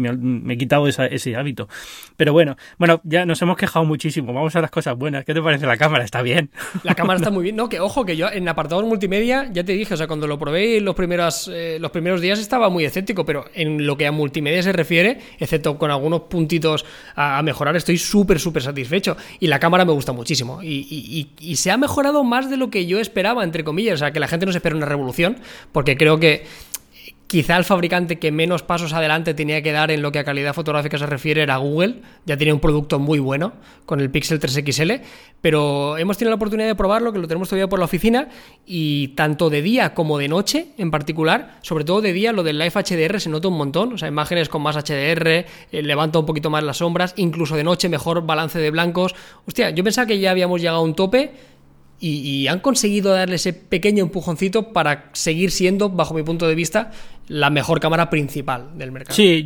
[0.52, 1.68] he quitado ese hábito.
[2.16, 4.32] Pero bueno, bueno, ya nos hemos quejado muchísimo.
[4.32, 5.24] Vamos a las cosas buenas.
[5.24, 6.04] ¿Qué te parece la cámara?
[6.04, 6.50] ¿Está bien?
[6.82, 7.56] La cámara está muy bien.
[7.56, 10.38] No, que ojo, que yo en apartados multimedia, ya te dije, o sea, cuando lo
[10.38, 14.12] probé los, primeros, eh, los primeros días estaba muy escéptico, pero en lo que a
[14.12, 16.84] multimedia se refiere, excepto con algunos puntitos
[17.14, 18.87] a, a mejorar, estoy súper, súper satisfecho.
[19.40, 20.62] Y la cámara me gusta muchísimo.
[20.62, 23.94] Y, se ha mejorado más de lo que yo esperaba, entre comillas.
[23.94, 25.38] O sea, que la gente no se espera una revolución,
[25.72, 26.46] porque creo que
[27.28, 30.54] Quizá el fabricante que menos pasos adelante tenía que dar en lo que a calidad
[30.54, 31.96] fotográfica se refiere era Google.
[32.24, 33.52] Ya tiene un producto muy bueno
[33.84, 34.92] con el Pixel 3 XL,
[35.42, 38.30] pero hemos tenido la oportunidad de probarlo, que lo tenemos todavía por la oficina,
[38.64, 42.58] y tanto de día como de noche en particular, sobre todo de día, lo del
[42.58, 43.92] Live HDR se nota un montón.
[43.92, 45.46] O sea, imágenes con más HDR, eh,
[45.82, 49.14] levanta un poquito más las sombras, incluso de noche mejor balance de blancos.
[49.44, 51.32] Hostia, yo pensaba que ya habíamos llegado a un tope
[52.00, 56.92] y, han conseguido darle ese pequeño empujoncito para seguir siendo, bajo mi punto de vista,
[57.28, 59.14] la mejor cámara principal del mercado.
[59.14, 59.44] Sí,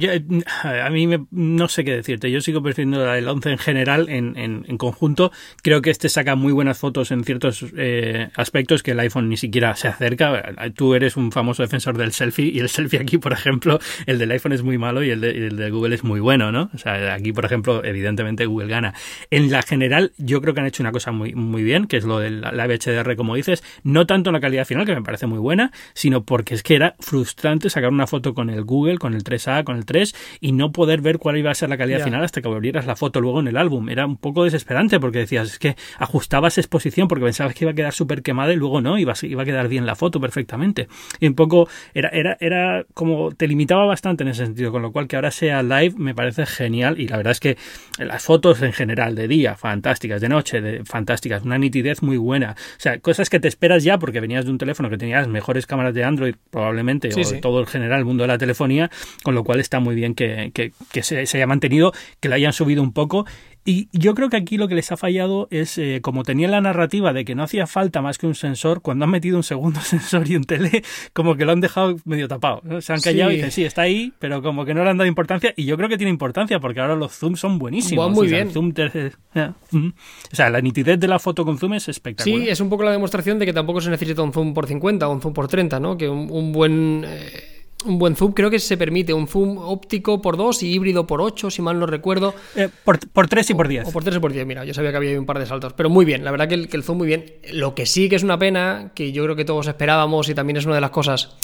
[0.63, 2.31] a mí no sé qué decirte.
[2.31, 5.33] Yo sigo prefiriendo el 11 en general, en, en, conjunto.
[5.63, 9.37] Creo que este saca muy buenas fotos en ciertos eh, aspectos que el iPhone ni
[9.37, 10.43] siquiera se acerca.
[10.75, 14.31] Tú eres un famoso defensor del selfie y el selfie aquí, por ejemplo, el del
[14.31, 16.71] iPhone es muy malo y el de, el de Google es muy bueno, ¿no?
[16.75, 18.95] O sea, aquí, por ejemplo, evidentemente Google gana.
[19.31, 22.05] En la general, yo creo que han hecho una cosa muy, muy bien, que es
[22.05, 25.27] lo del live HDR, como dices, no tanto en la calidad final, que me parece
[25.27, 29.15] muy buena, sino porque es que era frustrante sacar una foto con el Google, con
[29.15, 32.05] el 3A, con el 3 y no poder ver cuál iba a ser la calidad
[32.05, 33.89] final hasta que abrieras la foto luego en el álbum.
[33.89, 37.75] Era un poco desesperante porque decías, es que ajustabas exposición porque pensabas que iba a
[37.75, 40.89] quedar súper quemada y luego no, iba, iba a quedar bien la foto perfectamente.
[41.21, 44.93] Y un poco era, era, era como te limitaba bastante en ese sentido, con lo
[44.93, 47.57] cual que ahora sea live me parece genial y la verdad es que
[47.99, 52.53] las fotos en general de día, fantásticas, de noche, de, fantásticas, una nitidez muy buena.
[52.53, 55.67] O sea, cosas que te esperas ya porque venías de un teléfono que tenías mejores
[55.67, 58.91] cámaras de Android probablemente o de todo el general el mundo de la telefonía,
[59.23, 62.53] con lo cual está muy bien que, que, se, se, haya mantenido, que la hayan
[62.53, 63.27] subido un poco
[63.65, 66.61] y yo creo que aquí lo que les ha fallado es, eh, como tenía la
[66.61, 69.81] narrativa de que no hacía falta más que un sensor, cuando han metido un segundo
[69.83, 72.63] sensor y un tele, como que lo han dejado medio tapado.
[72.81, 75.07] Se han callado y dicen, sí, está ahí, pero como que no le han dado
[75.07, 75.55] importancia.
[75.57, 78.11] Y yo creo que tiene importancia porque ahora los zooms son buenísimos.
[78.11, 78.51] muy bien.
[78.51, 82.41] zoom O sea, la nitidez de la foto con zoom es espectacular.
[82.41, 85.07] Sí, es un poco la demostración de que tampoco se necesita un zoom por 50
[85.07, 85.97] o un zoom por 30, ¿no?
[85.97, 87.05] Que un, buen...
[87.07, 91.07] Eh, un buen zoom, creo que se permite un zoom óptico por 2 y híbrido
[91.07, 92.35] por 8, si mal no recuerdo.
[92.57, 93.89] Eh, por, por 3 y por 10.
[93.89, 95.73] O, por 3 y por 10, mira, yo sabía que había un par de saltos.
[95.75, 97.25] Pero muy bien, la verdad que el, que el zoom muy bien.
[97.53, 100.57] Lo que sí que es una pena, que yo creo que todos esperábamos y también
[100.57, 101.37] es una de las cosas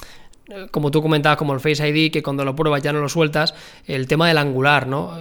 [0.49, 3.09] eh, como tú comentabas, como el Face ID, que cuando lo pruebas ya no lo
[3.09, 3.55] sueltas,
[3.87, 5.13] el tema del angular, ¿no?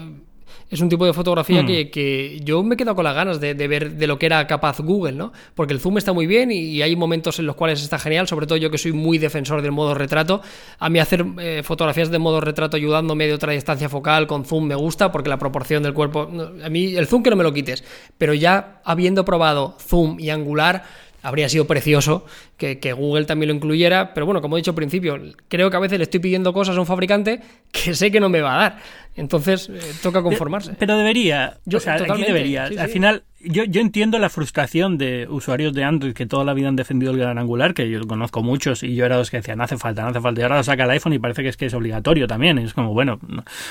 [0.70, 1.90] Es un tipo de fotografía hmm.
[1.92, 4.80] que, yo me he quedado con las ganas de, ver de lo que era capaz
[4.80, 5.32] Google, ¿no?
[5.56, 8.48] Porque el zoom está muy bien y, hay momentos en los cuales está genial, sobre
[8.48, 10.42] todo yo que soy muy defensor del modo retrato.
[10.80, 14.66] A mí hacer eh, fotografías de modo retrato ayudándome de otra distancia focal con zoom
[14.66, 16.30] me gusta porque la proporción del cuerpo...
[16.64, 17.84] A mí el zoom que no me lo quites,
[18.18, 20.84] pero ya habiendo probado zoom y angular
[21.28, 22.26] habría sido precioso
[22.58, 25.80] que, Google también lo incluyera, pero bueno, como he dicho al principio, creo que a
[25.80, 28.58] veces le estoy pidiendo cosas a un fabricante que sé que no me va a
[28.58, 28.78] dar.
[29.18, 30.76] Entonces, eh, toca conformarse.
[30.78, 32.66] Pero debería, o sea, aquí debería.
[32.66, 36.70] Al final, yo, yo entiendo la frustración de usuarios de Android que toda la vida
[36.70, 39.60] han defendido el gran angular, que yo conozco muchos y yo era los que decían,
[39.60, 40.42] no hace falta, no hace falta.
[40.42, 42.58] Y ahora lo saca el iPhone y parece que es que es obligatorio también.
[42.58, 43.20] es como, bueno,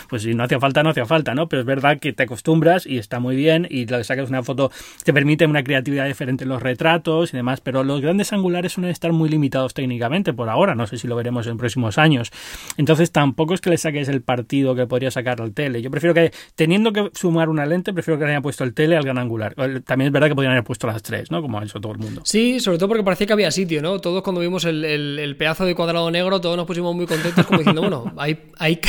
[0.08, 1.48] pues si no hacía falta, no hacía falta, ¿no?
[1.48, 4.42] Pero es verdad que te acostumbras y está muy bien y lo que sacas una
[4.42, 4.70] foto
[5.04, 8.90] te permite una creatividad diferente en los retratos y demás, pero los grandes angulares suelen
[8.90, 10.74] estar muy limitados técnicamente por ahora.
[10.74, 12.30] No sé si lo veremos en próximos años.
[12.76, 15.82] Entonces tampoco es que le saques el partido que podría sacar al tele.
[15.82, 18.96] Yo prefiero que, teniendo que sumar una lente, prefiero que le hayan puesto el tele
[18.96, 21.42] al gran angular también es verdad que podrían haber puesto las tres, ¿no?
[21.42, 22.22] Como ha hecho todo el mundo.
[22.24, 23.98] Sí, sobre todo porque parecía que había sitio, ¿no?
[24.00, 27.82] Todos cuando vimos el, pedazo de cuadrado negro, todos nos pusimos muy contentos como diciendo,
[27.82, 28.80] bueno, hay, hay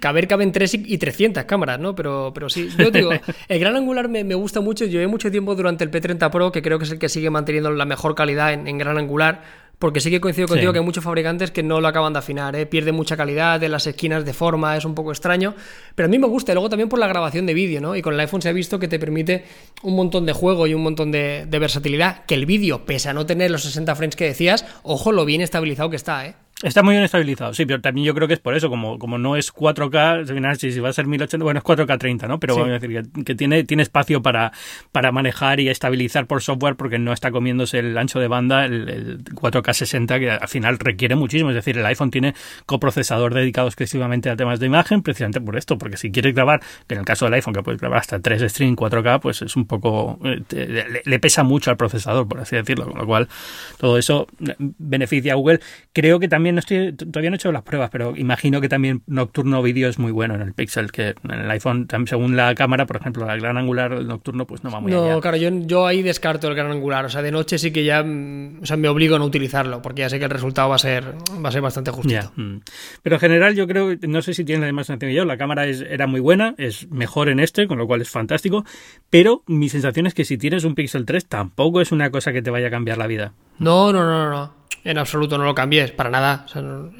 [0.00, 1.94] caber caben tres y, 300 cámaras, ¿no?
[1.94, 3.10] Pero, pero sí, yo digo,
[3.48, 4.84] el gran angular me, gusta mucho.
[4.84, 7.70] Llevé mucho tiempo durante el P30 Pro, que creo que es el que sigue manteniendo
[7.70, 11.50] la mejor calidad en gran angular porque sí que coincido contigo que hay muchos fabricantes
[11.50, 12.66] que no lo acaban de afinar, ¿eh?
[12.66, 15.54] pierde mucha calidad en las esquinas de forma, es un poco extraño.
[15.94, 17.94] Pero a mí me gusta, y luego también por la grabación de vídeo, ¿no?
[17.94, 19.44] Y con el iPhone se ha visto que te permite
[19.82, 22.24] un montón de juego y un montón de, de versatilidad.
[22.26, 25.40] Que el vídeo, pese a no tener los 60 frames que decías, ojo lo bien
[25.40, 26.34] estabilizado que está, ¿eh?
[26.60, 29.16] Está muy bien estabilizado, sí, pero también yo creo que es por eso, como, como
[29.16, 32.40] no es 4K, si, si va a ser 1080, bueno, es 4K 30, ¿no?
[32.40, 34.50] Pero vamos a decir que, tiene, tiene espacio para,
[34.90, 39.22] para manejar y estabilizar por software porque no está comiéndose el ancho de banda, el,
[39.22, 41.50] 4K 60, que al final requiere muchísimo.
[41.50, 42.34] Es decir, el iPhone tiene
[42.66, 46.94] coprocesador dedicado exclusivamente a temas de imagen, precisamente por esto, porque si quieres grabar, que
[46.94, 49.64] en el caso del iPhone, que puedes grabar hasta 3 stream 4K, pues es un
[49.64, 50.18] poco.
[50.24, 53.28] Eh, le, pesa mucho al procesador, por así decirlo, con lo cual
[53.78, 54.26] todo eso
[54.58, 55.60] beneficia a Google.
[55.92, 59.02] Creo que también no estoy, todavía no he hecho las pruebas, pero imagino que también
[59.06, 62.86] nocturno vídeo es muy bueno en el Pixel, que en el iPhone, según la cámara,
[62.86, 65.86] por ejemplo, la gran angular el nocturno, pues no va muy No, claro, yo, yo
[65.86, 67.04] ahí descarto el gran angular.
[67.04, 69.82] O sea, de noche sí que ya mm, o sea, me obligo a no utilizarlo,
[69.82, 72.32] porque ya sé que el resultado va a ser, va a ser bastante justito.
[72.36, 72.58] Mm.
[73.02, 75.36] Pero en general, yo creo, no sé si tienes la misma sensación que yo, la
[75.36, 78.64] cámara es, era muy buena, es mejor en este, con lo cual es fantástico,
[79.10, 82.42] pero mi sensación es que si tienes un Pixel 3 tampoco es una cosa que
[82.42, 83.32] te vaya a cambiar la vida.
[83.58, 86.46] No, no, no, no en absoluto no lo cambies, para nada.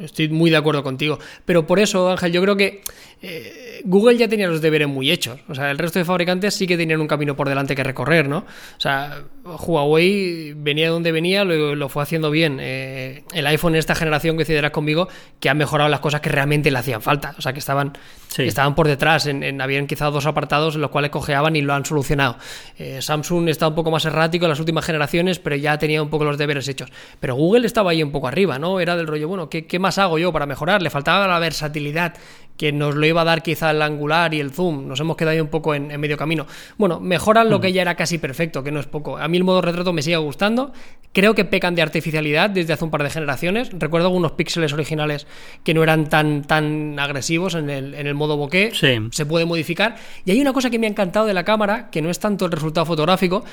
[0.00, 1.18] estoy muy de acuerdo contigo.
[1.44, 2.82] Pero por eso, Ángel, yo creo que
[3.20, 5.40] eh, Google ya tenía los deberes muy hechos.
[5.48, 8.28] O sea, el resto de fabricantes sí que tenían un camino por delante que recorrer,
[8.28, 8.38] ¿no?
[8.38, 12.58] O sea, Huawei venía de donde venía, lo, fue haciendo bien.
[12.60, 15.08] Eh, el iPhone en esta generación, coincidirás conmigo,
[15.40, 17.34] que ha mejorado las cosas que realmente le hacían falta.
[17.38, 17.96] O sea, que estaban,
[18.36, 19.26] estaban por detrás.
[19.26, 22.36] En, habían quizá dos apartados en los cuales cojeaban y lo han solucionado.
[22.78, 26.10] Eh, Samsung está un poco más errático en las últimas generaciones, pero ya tenía un
[26.10, 26.90] poco los deberes hechos.
[27.18, 28.78] Pero Google estaba ahí un poco arriba, ¿no?
[28.78, 30.82] Era del rollo, bueno, ¿qué, qué más hago yo para mejorar?
[30.82, 32.14] Le faltaba la versatilidad
[32.58, 34.88] que nos lo iba a dar quizá el angular y el zoom.
[34.88, 36.46] Nos hemos quedado ahí un poco en, medio camino.
[36.76, 39.16] Bueno, mejoran lo que ya era casi perfecto, que no es poco.
[39.16, 40.72] A mí el modo retrato me sigue gustando.
[41.12, 43.70] Creo que pecan de artificialidad desde hace un par de generaciones.
[43.72, 45.26] Recuerdo algunos píxeles originales
[45.62, 48.72] que no eran tan, tan agresivos en el, en el modo bokeh.
[48.74, 49.94] Se puede modificar.
[50.24, 52.44] Y hay una cosa que me ha encantado de la cámara, que no es tanto
[52.46, 53.44] el resultado fotográfico,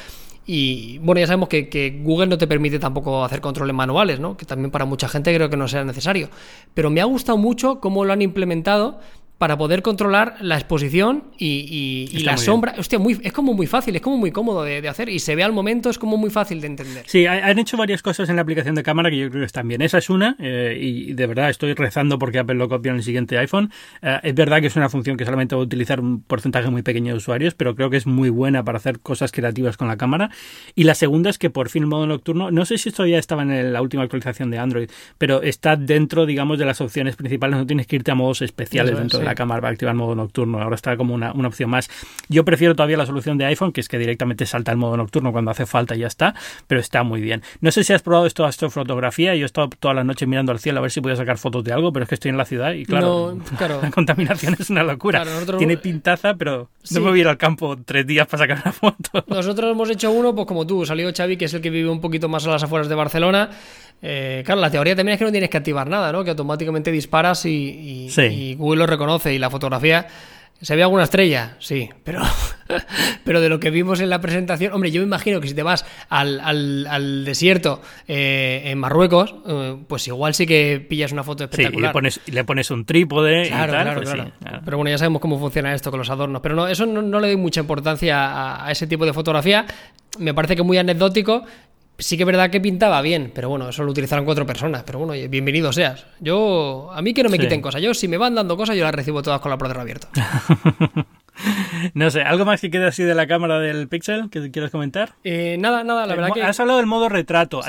[0.46, 4.38] y bueno, ya sabemos que, Google no te permite tampoco hacer controles manuales, ¿no?
[4.38, 6.30] Que también para mucha gente creo que no sea necesario.
[6.74, 9.00] Pero me ha gustado mucho cómo lo han implementado
[9.38, 12.76] para poder controlar la exposición y, la sombra.
[12.78, 15.44] Hostia, muy, es como muy fácil, es como muy cómodo de, hacer y se ve
[15.44, 17.04] al momento, es como muy fácil de entender.
[17.08, 19.68] Sí, han hecho varias cosas en la aplicación de cámara que yo creo que están
[19.68, 19.82] bien.
[19.82, 23.04] Esa es una, eh, y de verdad estoy rezando porque Apple lo copie en el
[23.04, 23.72] siguiente iPhone.
[24.02, 26.82] Eh, es verdad que es una función que solamente va a utilizar un porcentaje muy
[26.82, 29.98] pequeño de usuarios, pero creo que es muy buena para hacer cosas creativas con la
[29.98, 30.30] cámara.
[30.76, 33.18] Y la segunda es que por fin el modo nocturno, no sé si esto ya
[33.18, 37.58] estaba en la última actualización de Android, pero está dentro, digamos, de las opciones principales,
[37.58, 40.62] no tienes que irte a modos especiales dentro de la cámara para activar modo nocturno.
[40.62, 41.90] Ahora está como una, opción más.
[42.30, 45.32] Yo prefiero todavía la solución de iPhone, que es que directamente salta el modo nocturno
[45.32, 46.36] cuando hace falta y ya está,
[46.68, 47.42] pero está muy bien.
[47.62, 49.36] No sé si has probado esto de astrofotografía.
[49.36, 51.64] Yo he estado toda la noche mirando al cielo a ver si podía sacar fotos
[51.64, 53.38] de algo, pero es que estoy en la ciudad y claro,
[53.82, 55.24] la contaminación es una locura.
[55.58, 58.72] Tiene pintaza, pero no me voy a ir al campo tres días para sacar una
[58.72, 59.24] foto.
[59.28, 62.02] Nosotros hemos hecho uno, pues como tú, salió Xavi, que es el que vive un
[62.02, 63.50] poquito más a las afueras de Barcelona.
[64.02, 66.24] Eh, claro, la teoría también es que no tienes que activar nada, ¿no?
[66.24, 70.08] Que automáticamente disparas y, y Google lo reconoce y la fotografía
[70.62, 71.58] ¿Se ve alguna estrella?
[71.60, 72.22] Sí, pero,
[73.26, 75.64] pero de lo que vimos en la presentación, hombre, yo me imagino que si te
[75.64, 81.44] vas al, al, desierto eh, en Marruecos, eh, pues igual sí que pillas una foto
[81.44, 81.74] espectacular.
[81.74, 84.62] Sí, y le pones, le pones un trípode claro, y tal, claro, pues claro.
[84.64, 86.42] Pero bueno, ya sabemos cómo funciona esto con los adornos.
[86.42, 89.66] Pero no, eso no, le doy mucha importancia a, a, ese tipo de fotografía.
[90.20, 91.44] Me parece que muy anecdótico
[91.98, 94.84] Sí que es verdad que pintaba bien, pero bueno, eso lo utilizaron cuatro personas.
[94.84, 96.06] Pero bueno, bienvenido seas.
[96.20, 97.82] Yo, a mí que no me quiten cosas.
[97.82, 100.08] Yo, si me van dando cosas, yo las recibo todas con la browser abierto.
[101.94, 105.14] no sé, ¿algo más que quede así de la cámara del Pixel que quieras comentar?
[105.24, 106.44] Eh, nada, nada, la verdad que...
[106.44, 107.62] Has hablado del modo retrato.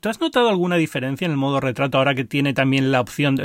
[0.00, 3.36] ¿Tú has notado alguna diferencia en el modo retrato ahora que tiene también la opción,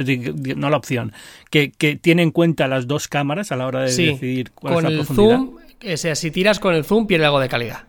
[0.56, 1.13] no la opción,
[1.50, 1.69] que,
[2.00, 5.00] tiene en cuenta las dos cámaras a la hora de decidir cuál con es la
[5.00, 5.56] el zoom,
[5.93, 7.86] o sea, si tiras con el zoom pierde algo de calidad.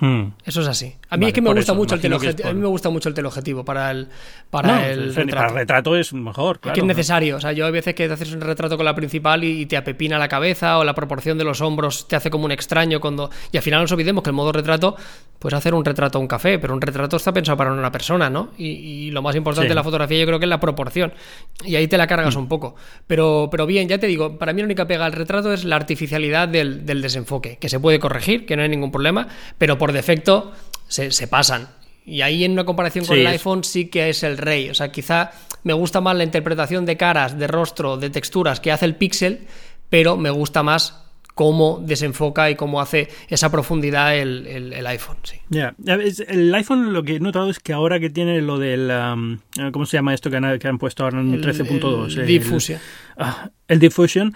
[0.00, 0.32] Hmm.
[0.44, 0.94] Eso es así.
[1.12, 2.48] A mí es que me gusta mucho el teleobjetivo.
[2.48, 4.08] A mí me gusta mucho el teleobjetivo para el
[4.48, 5.36] para el retrato.
[5.36, 6.72] Para el retrato es mejor, claro.
[6.72, 7.36] Es que es necesario.
[7.36, 9.76] O sea, yo hay veces que te haces un retrato con la principal y, te
[9.76, 13.28] apepina la cabeza o la proporción de los hombros te hace como un extraño cuando
[13.52, 14.96] y al final nos olvidemos que el modo retrato
[15.38, 18.30] puedes hacer un retrato a un café, pero un retrato está pensado para una persona,
[18.30, 18.50] ¿no?
[18.56, 21.12] Y, lo más importante de la fotografía yo creo que es la proporción.
[21.64, 22.38] Y ahí te la cargas hmm.
[22.38, 22.74] un poco.
[23.06, 25.76] Pero, pero bien, ya te digo, para mí la única pega al retrato es la
[25.76, 29.92] artificialidad del, del desenfoque, que se puede corregir, que no hay ningún problema, pero por
[29.92, 30.52] defecto
[30.92, 31.68] se, pasan.
[32.04, 34.70] Y ahí en una comparación con el iPhone sí que es el rey.
[34.70, 35.30] O sea, quizá
[35.62, 39.46] me gusta más la interpretación de caras, de rostro, de texturas que hace el Pixel,
[39.88, 40.98] pero me gusta más
[41.34, 45.16] cómo desenfoca y cómo hace esa profundidad el, iPhone.
[45.22, 45.36] Sí.
[46.28, 48.90] El iPhone lo que he notado es que ahora que tiene lo del...
[48.90, 49.38] Um,
[49.72, 52.18] ¿Cómo se llama esto que han, que han puesto ahora en 13.2?
[52.18, 52.78] El, Diffusion.
[53.16, 54.34] Ah, el Diffusion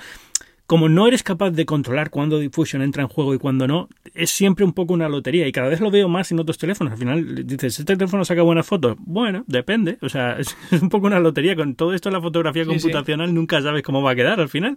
[0.66, 4.30] como no eres capaz de controlar cuándo Diffusion entra en juego y cuándo no, es
[4.30, 6.92] siempre un poco una lotería y cada vez lo veo más en otros teléfonos.
[6.92, 8.96] Al final dices, ¿este teléfono saca buenas fotos?
[8.98, 9.98] Bueno, depende.
[10.02, 11.54] O sea, es, un poco una lotería.
[11.54, 14.76] Con todo esto la fotografía computacional nunca sabes cómo va a quedar al final.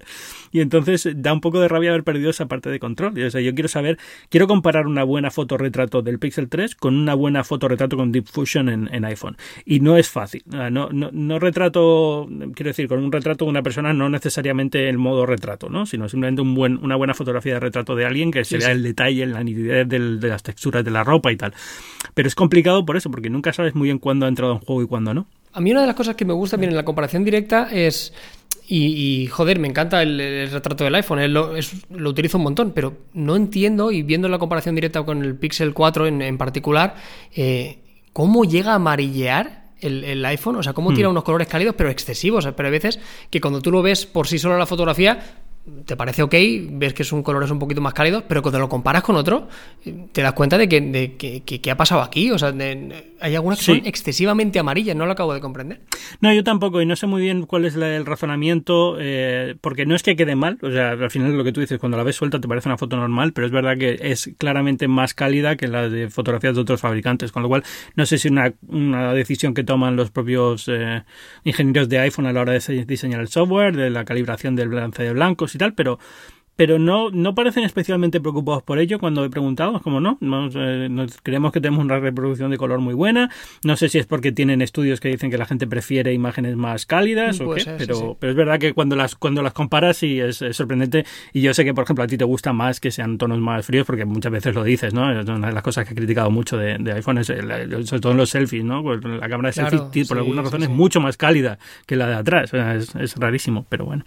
[0.52, 3.20] Y entonces da un poco de rabia haber perdido esa parte de control.
[3.20, 3.98] O sea, yo quiero saber,
[4.30, 8.12] quiero comparar una buena foto retrato del Pixel 3 con una buena foto retrato con
[8.12, 9.38] Diffusion en, en iPhone.
[9.66, 10.44] Y no es fácil.
[10.46, 14.98] No, no, no retrato, quiero decir, con un retrato de una persona no necesariamente el
[14.98, 15.79] modo retrato, ¿no?
[15.86, 18.84] Sino simplemente un buen, una buena fotografía de retrato de alguien que se vea el
[18.84, 21.54] detalle, la nitidez de las texturas de la ropa y tal.
[22.14, 24.84] Pero es complicado por eso, porque nunca sabes muy bien cuándo ha entrado en juego
[24.84, 25.28] y cuándo no.
[25.54, 28.14] A mí una de las cosas que me gusta bien en la comparación directa es...
[28.72, 31.54] Y, joder, me encanta el, retrato del iPhone, lo,
[31.90, 35.74] lo, utilizo un montón, pero no entiendo, y viendo la comparación directa con el Pixel
[35.74, 36.96] 4 en, particular,
[37.34, 37.80] eh,
[38.14, 41.12] cómo llega a amarillear el, iPhone, o sea, cómo tira hmm.
[41.12, 42.48] unos colores cálidos, pero excesivos.
[42.56, 45.20] Pero hay veces que cuando tú lo ves por sí solo la fotografía,
[45.86, 46.34] te parece ok,
[46.72, 49.16] ves que es un color es un poquito más cálido, pero cuando lo comparas con
[49.16, 49.48] otro,
[50.12, 52.32] te das cuenta de que, de, que, ha pasado aquí.
[52.32, 52.54] O sea,
[53.22, 55.82] hay algunas que son excesivamente amarillas, no lo acabo de comprender.
[56.22, 59.96] No, yo tampoco, y no sé muy bien cuál es el razonamiento, eh, porque no
[59.96, 62.16] es que quede mal, o sea, al final lo que tú dices, cuando la ves
[62.16, 65.68] suelta te parece una foto normal, pero es verdad que es claramente más cálida que
[65.68, 67.64] la de fotografías de otros fabricantes, con lo cual
[67.96, 71.04] no sé si una, una decisión que toman los propios eh,
[71.44, 75.04] ingenieros de iPhone a la hora de diseñar el software, de la calibración del balance
[75.04, 76.00] de blancos pero
[76.60, 79.78] pero no, no parecen especialmente preocupados por ello cuando he preguntado.
[79.78, 83.30] Es como, no, eh, creemos que tenemos una reproducción de color muy buena.
[83.64, 86.86] No sé si es porque tienen estudios que dicen que la gente prefiere imágenes más
[86.86, 90.44] cálidas o qué, pero, pero es verdad que cuando las, cuando las comparas sí es,
[90.52, 91.06] sorprendente.
[91.32, 93.66] Y yo sé que, por ejemplo, a ti te gusta más que sean tonos más
[93.66, 95.18] fríos porque muchas veces lo dices, ¿no?
[95.18, 98.18] Es una de las cosas que he criticado mucho de, iPhone, es sobre todo en
[98.18, 98.84] los selfies, ¿no?
[98.84, 102.16] Pues la cámara de selfie, por alguna razón, es mucho más cálida que la de
[102.16, 102.54] atrás.
[102.54, 104.04] es, es rarísimo, pero bueno.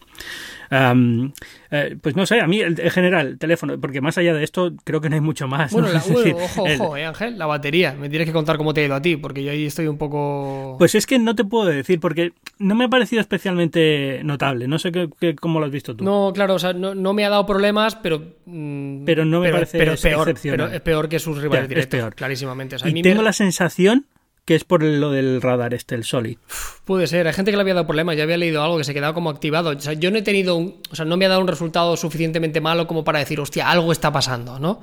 [0.72, 5.00] Eh, pues no sé, a mí en general, teléfono, porque más allá de esto, creo
[5.00, 5.72] que no hay mucho más.
[5.72, 7.94] Bueno, ojo, ojo, eh, Ángel, la batería.
[7.98, 9.98] Me tienes que contar cómo te ha ido a ti, porque yo ahí estoy un
[9.98, 10.76] poco.
[10.78, 14.68] Pues es que no te puedo decir, porque no me ha parecido especialmente notable.
[14.68, 16.04] No sé qué, cómo lo has visto tú.
[16.04, 18.22] No, claro, o sea, no, me ha dado problemas, pero.
[18.46, 21.98] Mm, pero no me parece pero es peor, pero es peor que sus rivales directos,
[21.98, 22.14] peor.
[22.14, 22.76] clarísimamente.
[22.84, 24.06] y tengo la sensación
[24.44, 26.38] que es por lo del radar este, el Solid.
[26.84, 28.94] Puede ser, hay gente que le había dado problemas, ya había leído algo que se
[28.94, 29.70] quedaba como activado.
[29.70, 31.96] O sea, yo no he tenido un, o sea, no me ha dado un resultado
[31.96, 34.80] suficientemente malo como para decir, hostia, algo está pasando, ¿no?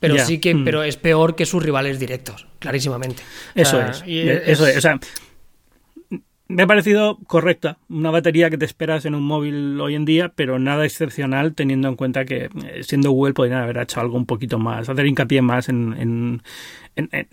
[0.00, 0.64] Pero sí que, mm.
[0.64, 3.22] pero es peor que sus rivales directos, clarísimamente.
[3.54, 5.00] Eso es, eso es, o sea,
[6.48, 10.32] me ha parecido correcta, una batería que te esperas en un móvil hoy en día,
[10.34, 14.24] pero nada excepcional teniendo en cuenta que eh, siendo Google podrían haber hecho algo un
[14.24, 16.42] poquito más, hacer hincapié más en, en,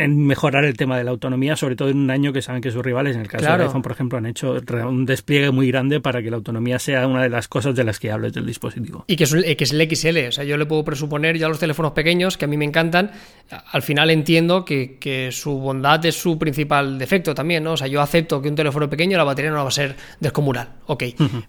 [0.08, 2.84] mejorar el tema de la autonomía, sobre todo en un año que saben que sus
[2.84, 6.21] rivales, en el caso del iPhone, por ejemplo, han hecho un despliegue muy grande para
[6.21, 9.06] que la autonomía sea una de las cosas de las que hables del dispositivo.
[9.08, 11.60] Y que es, que es el XL, o sea, yo le puedo presuponer ya los
[11.60, 13.12] teléfonos pequeños, que a mí me encantan,
[13.71, 17.73] al final entiendo que, que su bondad es su principal defecto también, ¿no?
[17.73, 20.69] O sea, yo acepto que un teléfono pequeño la batería no va a ser descomunal,
[20.88, 21.04] ok,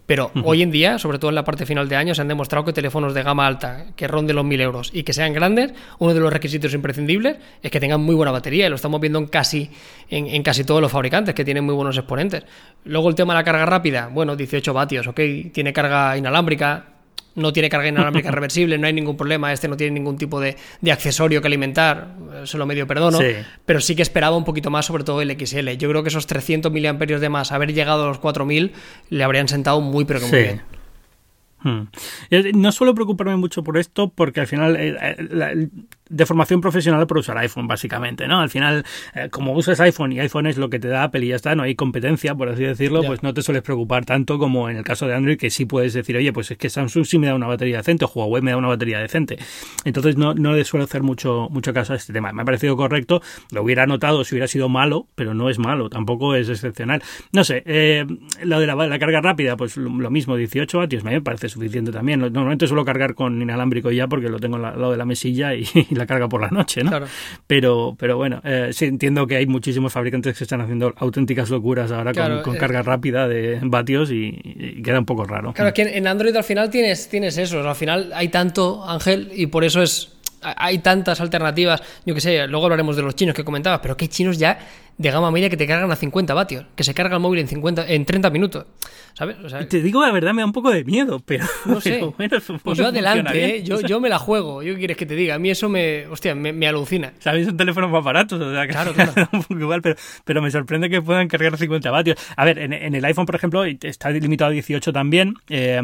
[0.07, 2.65] pero hoy en día, sobre todo en la parte final de año, se han demostrado
[2.65, 6.15] que teléfonos de gama alta, que ronden los 1000 euros y que sean grandes, uno
[6.15, 9.27] de los requisitos imprescindibles es que tengan muy buena batería y lo estamos viendo en
[9.27, 9.71] casi,
[10.09, 12.45] en, casi todos los fabricantes que tienen muy buenos exponentes.
[12.85, 15.21] Luego el tema de la carga rápida, bueno, 18 vatios, ok,
[15.53, 16.87] tiene carga inalámbrica,
[17.35, 20.57] no tiene carga inalámbrica reversible, no hay ningún problema, este no tiene ningún tipo de,
[20.91, 22.15] accesorio que alimentar,
[22.45, 23.19] se lo medio perdono,
[23.67, 25.69] pero sí que esperaba un poquito más, sobre todo el XL.
[25.73, 28.73] Yo creo que esos 300 miliamperios de más, haber llegado a los 4000,
[29.11, 30.63] le habrían sentado muy, pero que muy bien.
[31.67, 31.89] Hmm.
[32.55, 35.69] No suelo preocuparme mucho por esto porque al final eh, eh,
[36.09, 38.41] de formación profesional por usar iPhone, básicamente, ¿no?
[38.41, 41.29] Al final, eh, como usas iPhone y iPhone es lo que te da Apple y
[41.29, 44.71] ya está, no hay competencia, por así decirlo, pues no te sueles preocupar tanto como
[44.71, 47.19] en el caso de Android, que sí puedes decir, oye, pues es que Samsung sí
[47.19, 49.39] me da una batería decente o Huawei me da una batería decente.
[49.85, 52.33] Entonces no, no le suelo hacer mucho, mucho caso a este tema.
[52.33, 55.89] Me ha parecido correcto, lo hubiera notado si hubiera sido malo, pero no es malo,
[55.91, 57.03] tampoco es excepcional.
[57.33, 58.07] No sé, eh,
[58.43, 62.21] lo de la, carga rápida, pues lo, mismo, 18 vatios, me parece suficiente también.
[62.21, 65.67] Normalmente suelo cargar con inalámbrico ya porque lo tengo al lado de la mesilla y
[65.97, 66.91] la carga por la noche, ¿no?
[67.47, 71.91] Pero, pero bueno, eh, sí entiendo que hay muchísimos fabricantes que están haciendo auténticas locuras
[71.91, 75.53] ahora con, eh, carga rápida de vatios y, queda un poco raro.
[75.53, 79.47] Claro, que en Android al final tienes, tienes eso, al final hay tanto, Ángel, y
[79.47, 80.13] por eso es
[80.57, 84.09] hay tantas alternativas, yo que sé, luego hablaremos de los chinos que comentabas, pero hay
[84.09, 84.59] chinos ya
[84.99, 87.49] de gama media que te cargan a 50 vatios, que se carga el móvil en
[87.49, 88.67] 50 en 30 minutos.
[89.17, 89.39] ¿Sabes?
[89.71, 91.47] te digo la verdad, me da un poco de miedo, pero.
[91.65, 92.01] No sé.
[92.63, 93.63] pues yo adelante, ¿eh?
[93.63, 94.63] yo, yo me la juego.
[94.63, 95.37] Yo quieres que te diga.
[95.37, 96.07] A mí eso me.
[96.07, 97.13] Hostia, me, alucina.
[97.19, 97.47] ¿Sabes?
[97.47, 98.39] Son teléfonos más baratos.
[98.39, 99.13] O sea, claro, claro.
[99.49, 102.19] igual, pero, pero me sorprende que puedan cargar 50 vatios.
[102.37, 105.35] A ver, en, el iPhone, por ejemplo, está limitado a 18 también.
[105.49, 105.81] Eh,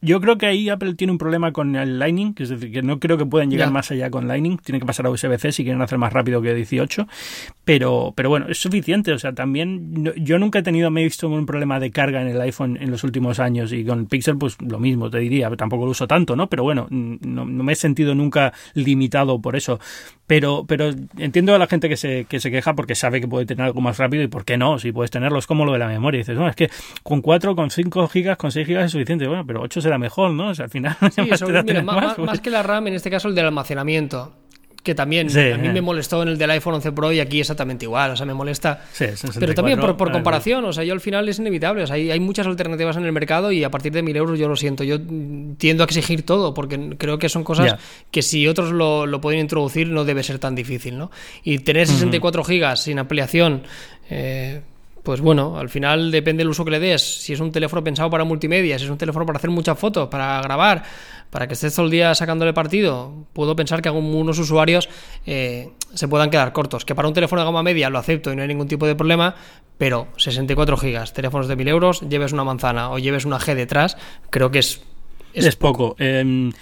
[0.00, 2.82] yo creo que ahí Apple tiene un problema con el Lightning, que es decir, que
[2.82, 4.56] no creo que puedan llegar más allá con Lightning.
[4.58, 7.08] Tienen que pasar a USB-C si quieren hacer más rápido que 18.
[7.64, 9.12] Pero, pero bueno, es suficiente.
[9.12, 10.12] O sea, también.
[10.16, 12.90] yo nunca he tenido, me he visto un problema de carga en el iPhone en
[12.90, 16.36] los últimos años y con Pixel pues lo mismo te diría, tampoco lo uso tanto,
[16.36, 16.48] ¿no?
[16.48, 19.78] Pero bueno, no, me he sentido nunca limitado por eso.
[20.26, 23.46] Pero, pero entiendo a la gente que se, que se queja porque sabe que puede
[23.46, 25.78] tener algo más rápido y por qué no, si puedes tenerlo, es como lo de
[25.78, 26.18] la memoria.
[26.18, 26.70] dices, bueno, es que
[27.02, 30.32] con 4, con 5 gigas, con 6 gigas es suficiente, bueno, pero 8 será mejor,
[30.32, 30.48] ¿no?
[30.48, 30.96] O sea, al final...
[31.84, 34.34] más, más que la RAM, en este caso el del almacenamiento
[34.88, 37.84] que también a mí me molestó en el del iPhone 11 Pro y aquí exactamente
[37.84, 38.86] igual, o sea, me molesta.
[39.38, 42.20] pero también por, comparación, o sea, yo al final es inevitable, o sea, hay, hay,
[42.20, 44.96] muchas alternativas en el mercado y a partir de 1000 euros yo lo siento, yo
[45.58, 47.76] tiendo a exigir todo porque creo que son cosas
[48.10, 51.10] que si otros lo, lo, pueden introducir no debe ser tan difícil, ¿no?
[51.44, 53.64] Y tener 64 gigas sin ampliación...
[54.08, 54.62] Eh,
[55.08, 57.00] pues bueno, al final depende del uso que le des.
[57.00, 60.08] Si es un teléfono pensado para multimedia, si es un teléfono para hacer muchas fotos,
[60.08, 60.82] para grabar,
[61.30, 64.90] para que estés todo el día sacándole partido, puedo pensar que algunos usuarios
[65.24, 66.84] eh, se puedan quedar cortos.
[66.84, 68.96] Que para un teléfono de gama media lo acepto y no hay ningún tipo de
[68.96, 69.34] problema,
[69.78, 73.96] pero 64 gigas, teléfonos de 1000 euros, lleves una manzana o lleves una G detrás,
[74.28, 74.82] creo que es...
[75.32, 75.96] Es, poco.
[75.98, 76.54] Em, Eh,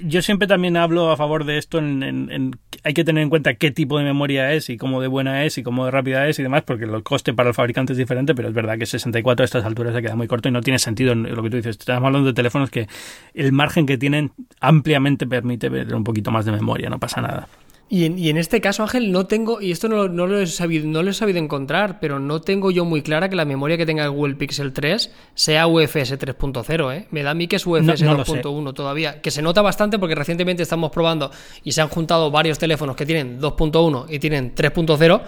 [0.00, 3.70] yo siempre también hablo a favor de esto en, hay que tener en cuenta qué
[3.70, 6.42] tipo de memoria es y cómo de buena es y cómo de rápida es y
[6.42, 9.44] demás, porque el coste para el fabricante es diferente, pero es verdad que 64 a
[9.44, 11.76] estas alturas se queda muy corto y no tiene sentido lo que tú dices.
[11.78, 12.86] Estamos hablando de teléfonos que
[13.34, 17.48] el margen que tienen ampliamente permite ver un poquito más de memoria, no pasa nada.
[17.94, 21.10] Y en, este caso, Ángel, no tengo, y esto no, lo he sabido, no lo
[21.10, 24.10] he sabido encontrar, pero no tengo yo muy clara que la memoria que tenga el
[24.12, 27.06] Google Pixel 3 sea UFS 3.0, ¿eh?
[27.10, 30.62] Me da a mí que es UFS 2.1 todavía, que se nota bastante porque recientemente
[30.62, 31.30] estamos probando
[31.64, 35.22] y se han juntado varios teléfonos que tienen 2.1 y tienen 3.0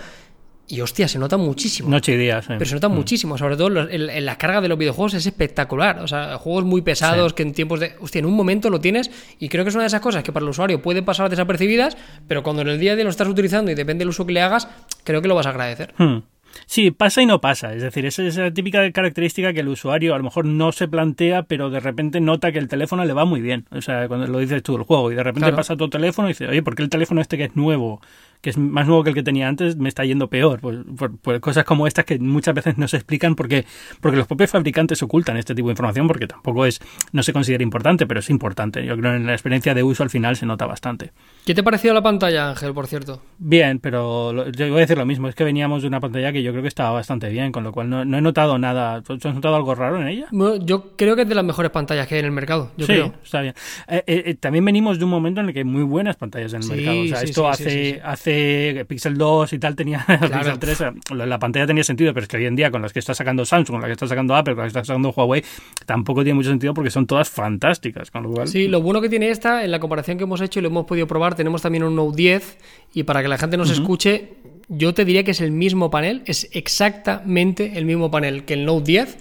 [0.67, 1.91] y hostia, se nota muchísimo.
[1.91, 2.95] Noche y día, Pero se nota mm.
[2.95, 6.01] muchísimo, sobre todo en, la carga de los videojuegos es espectacular.
[6.01, 7.95] O sea, juegos muy pesados que en tiempos de.
[8.01, 10.33] Hostia, en un momento lo tienes y creo que es una de esas cosas que
[10.33, 11.97] para el usuario puede pasar desapercibidas,
[12.27, 14.33] pero cuando en el día a día lo estás utilizando y depende del uso que
[14.33, 14.69] le hagas,
[15.05, 15.95] creo que lo vas a agradecer.
[15.99, 16.21] Hmm.
[16.67, 17.75] Sí, pasa y no pasa.
[17.75, 20.89] Es decir, esa es la típica característica que el usuario a lo mejor no se
[20.89, 23.67] plantea, pero de repente nota que el teléfono le va muy bien.
[23.71, 26.31] O sea, cuando lo dices tú, el juego, y de repente pasa tu teléfono y
[26.33, 28.01] dice, oye, ¿por qué el teléfono este que es nuevo
[28.45, 30.61] que es más nuevo que el que tenía antes, me está yendo peor.
[30.61, 33.65] Pues, por, cosas como estas que muchas veces no se explican porque,
[34.03, 36.79] porque los propios fabricantes ocultan este tipo de información porque tampoco es,
[37.13, 38.85] no se considera importante, pero es importante.
[38.85, 41.13] Yo creo que en la experiencia de uso al final se nota bastante.
[41.45, 43.21] ¿Qué te pareció la pantalla, Ángel, por cierto?
[43.39, 46.43] Bien, pero yo voy a decir lo mismo, es que veníamos de una pantalla que
[46.43, 49.03] yo creo que estaba bastante bien, con lo cual no, he notado nada.
[49.03, 50.27] ¿Tú has notado algo raro en ella?
[50.63, 52.71] yo creo que es de las mejores pantallas que hay en el mercado.
[52.79, 53.55] Yo sí, está bien.
[53.89, 56.55] Eh, eh, eh, también venimos de un momento en el que hay muy buenas pantallas
[56.55, 57.03] en el mercado.
[57.03, 61.67] O sea, esto hace, hace Pixel 2 y tal tenía Pixel 3, eh, la pantalla
[61.67, 63.81] tenía sentido, pero es que hoy en día con las que está sacando Samsung, con
[63.83, 65.45] las que está sacando Apple, con las que está sacando Huawei,
[65.85, 68.11] tampoco tiene mucho sentido porque son todas fantásticas.
[68.11, 70.63] Con lo Sí, lo bueno que tiene esta, en la comparación que hemos hecho y
[70.63, 72.59] lo hemos podido probar, tenemos también un Note 10
[72.95, 74.35] y para que la gente nos escuche,
[74.69, 78.65] yo te diría que es el mismo panel, es exactamente el mismo panel que el
[78.65, 79.19] Note 10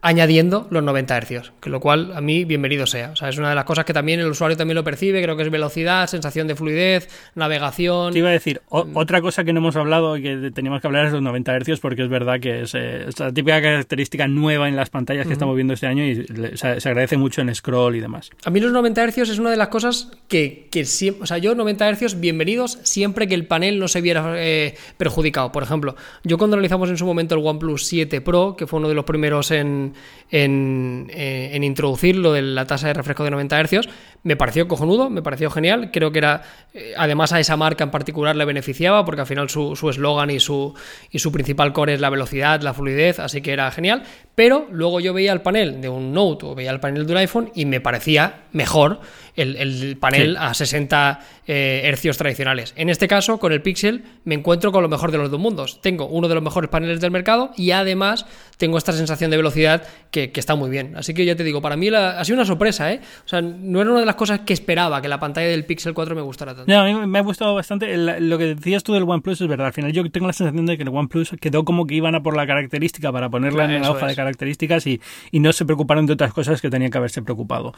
[0.00, 3.10] añadiendo los 90 Hz, que lo cual a mí bienvenido sea.
[3.10, 5.36] O sea, es una de las cosas que también el usuario también lo percibe, creo
[5.36, 8.12] que es velocidad, sensación de fluidez, navegación.
[8.12, 8.96] Te iba a decir, mm.
[8.96, 11.80] otra cosa que no hemos hablado y que teníamos que hablar es los 90 Hz,
[11.80, 15.56] porque es verdad que es, eh, la típica característica nueva en las pantallas que estamos
[15.56, 18.30] viendo este año y se, agradece mucho en scroll y demás.
[18.44, 21.38] A mí los 90 Hz es una de las cosas que, que siempre, o sea,
[21.38, 25.50] yo 90 Hz bienvenidos siempre que el panel no se viera eh, perjudicado.
[25.50, 28.88] Por ejemplo, yo cuando analizamos en su momento el OnePlus 7 Pro, que fue uno
[28.88, 29.87] de los primeros en
[30.30, 33.88] en, eh, en, introducir lo de la tasa de refresco de 90 Hz.
[34.22, 35.90] Me pareció cojonudo, me pareció genial.
[35.92, 36.42] Creo que era,
[36.74, 40.40] eh, además a esa marca en particular le beneficiaba porque al final su eslogan y,
[40.40, 40.74] su,
[41.10, 44.02] y su principal core es la velocidad, la fluidez, así que era genial.
[44.34, 47.18] Pero luego yo veía el panel de un Note o veía el panel de un
[47.18, 49.00] iPhone y me parecía mejor
[49.42, 52.74] el, panel a 60 eh, hercios tradicionales.
[52.76, 55.80] En este caso, con el Pixel, me encuentro con lo mejor de los dos mundos.
[55.80, 58.26] Tengo uno de los mejores paneles del mercado y además
[58.56, 60.96] tengo esta sensación de velocidad que, está muy bien.
[60.96, 63.00] Así que ya te digo, para mí ha sido una sorpresa, ¿eh?
[63.24, 65.94] O sea, no era una de las cosas que esperaba que la pantalla del Pixel
[65.94, 66.72] 4 me gustara tanto.
[66.72, 67.96] a mí me ha gustado bastante.
[67.96, 69.66] lo que decías tú del OnePlus es verdad.
[69.66, 72.22] Al final yo tengo la sensación de que el OnePlus quedó como que iban a
[72.22, 75.00] por la característica para ponerla en la hoja de características y,
[75.32, 77.72] no se preocuparon de otras cosas que tenían que haberse preocupado.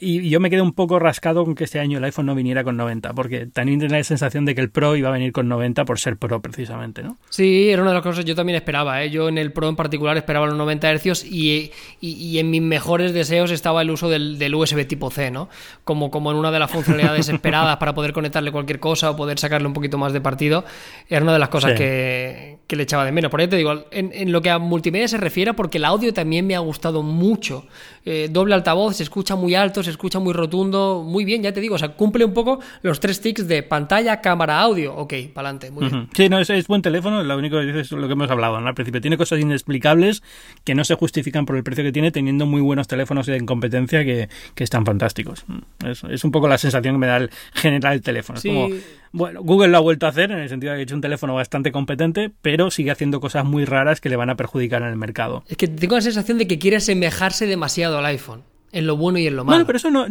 [0.00, 2.64] Y, yo me quedé un poco rascado con que este año el iPhone no viniera
[2.64, 5.48] con 90, porque también tenía la sensación de que el Pro iba a venir con
[5.48, 7.16] 90 por ser Pro precisamente, ¿no?
[7.30, 9.02] Sí, era una de las cosas que yo también esperaba.
[9.02, 9.10] ¿eh?
[9.10, 11.70] Yo en el Pro en particular esperaba los 90 Hz y,
[12.00, 15.48] y, en mis mejores deseos estaba el uso del, del, USB tipo C, ¿no?
[15.84, 19.38] Como, como en una de las funcionalidades esperadas para poder conectarle cualquier cosa o poder
[19.38, 20.64] sacarle un poquito más de partido.
[21.08, 23.30] Era una de las cosas que, que, le echaba de menos.
[23.30, 26.12] Por ahí te digo, en, en, lo que a multimedia se refiere, porque el audio
[26.12, 27.66] también me ha gustado mucho.
[28.04, 31.60] Eh, doble altavoz, se escucha muy alto, se escucha muy rotundo, muy bien, ya te
[31.60, 34.94] digo, o sea, cumple un poco los tres tics de pantalla, cámara, audio.
[34.94, 36.08] Ok, para adelante, muy bien.
[36.14, 38.74] Sí, no, es, buen teléfono, lo único que dices es lo que hemos hablado al
[38.74, 39.00] principio.
[39.00, 40.22] Tiene cosas inexplicables
[40.64, 44.04] que no se justifican por el precio que tiene, teniendo muy buenos teléfonos en competencia
[44.04, 45.44] que, están fantásticos.
[45.84, 48.40] Es, es, un poco la sensación que me da el general el teléfono.
[48.42, 48.68] como,
[49.16, 51.00] bueno, Google lo ha vuelto a hacer en el sentido de que ha hecho un
[51.00, 54.88] teléfono bastante competente, pero sigue haciendo cosas muy raras que le van a perjudicar en
[54.88, 55.42] el mercado.
[55.48, 58.42] Es que tengo la sensación de que quiere asemejarse demasiado al iPhone,
[58.72, 59.56] en lo bueno y en lo malo.
[59.56, 60.06] Bueno, pero eso no,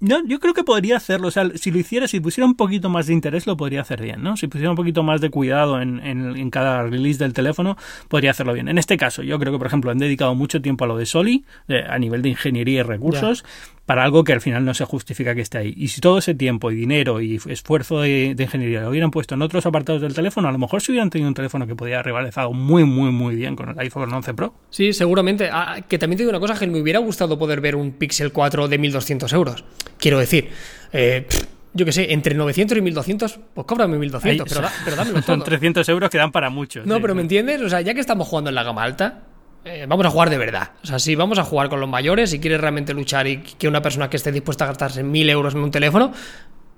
[0.00, 1.28] no, yo creo que podría hacerlo.
[1.28, 4.02] O sea, si lo hiciera, si pusiera un poquito más de interés, lo podría hacer
[4.02, 4.36] bien, ¿no?
[4.36, 7.78] Si pusiera un poquito más de cuidado en, en, cada release del teléfono,
[8.08, 8.68] podría hacerlo bien.
[8.68, 11.06] En este caso, yo creo que, por ejemplo, han dedicado mucho tiempo a lo de
[11.06, 13.46] Soli, eh, a nivel de ingeniería y recursos,
[13.86, 15.74] para algo que al final no se justifica que esté ahí.
[15.76, 19.42] Y si todo ese tiempo y dinero y esfuerzo de, ingeniería lo hubieran puesto en
[19.42, 22.52] otros apartados del teléfono, a lo mejor si hubieran tenido un teléfono que podía rivalizado
[22.52, 24.54] muy, muy, muy bien con el iPhone 11 Pro.
[24.70, 25.50] Sí, seguramente.
[25.52, 28.32] Ah, que también te digo una cosa, que me hubiera gustado poder ver un Pixel
[28.32, 29.64] 4 de 1200 euros.
[29.98, 30.48] Quiero decir,
[30.92, 31.26] eh,
[31.74, 35.36] yo qué sé, entre 900 y 1200, pues cóbrame 1200, pero, pero dámelo todo.
[35.36, 36.86] Son 300 euros que dan para muchos.
[36.86, 37.60] No, pero ¿me entiendes?
[37.60, 39.24] O sea, ya que estamos jugando en la gama alta,
[39.64, 40.72] eh, vamos a jugar de verdad.
[40.82, 43.66] O sea, si vamos a jugar con los mayores, si quieres realmente luchar y que
[43.66, 46.12] una persona que esté dispuesta a gastarse mil euros en un teléfono,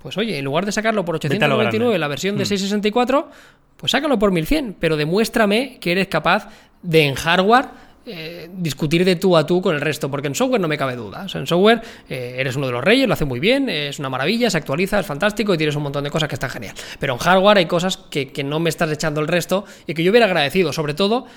[0.01, 3.77] pues oye, en lugar de sacarlo por 899 la versión de 664, mm.
[3.77, 6.47] pues sácalo por 1100, pero demuéstrame que eres capaz
[6.81, 7.65] de en hardware
[8.07, 10.95] eh, discutir de tú a tú con el resto, porque en software no me cabe
[10.95, 11.23] duda.
[11.25, 13.99] O sea, en software eh, eres uno de los reyes, lo hace muy bien, es
[13.99, 16.75] una maravilla, se actualiza, es fantástico y tienes un montón de cosas que están genial.
[16.99, 20.03] Pero en hardware hay cosas que, que no me estás echando el resto y que
[20.03, 21.27] yo hubiera agradecido, sobre todo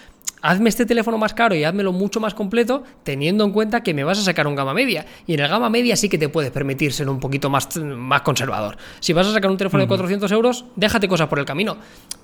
[0.42, 4.04] hazme este teléfono más caro y házmelo mucho más completo, teniendo en cuenta que me
[4.04, 5.06] vas a sacar un gama media.
[5.26, 8.22] Y en el gama media sí que te puedes permitir ser un poquito más, más
[8.22, 8.76] conservador.
[9.00, 11.76] Si vas a sacar un teléfono de 400 euros, déjate cosas por el camino.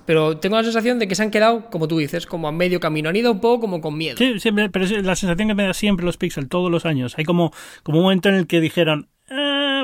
[0.05, 2.79] Pero tengo la sensación de que se han quedado, como tú dices, como a medio
[2.79, 3.09] camino.
[3.09, 4.17] Han ido un poco como con miedo.
[4.17, 7.17] Sí, siempre, pero es la sensación que me da siempre los Pixel, todos los años.
[7.17, 7.51] Hay como,
[7.83, 9.09] como un momento en el que dijeron,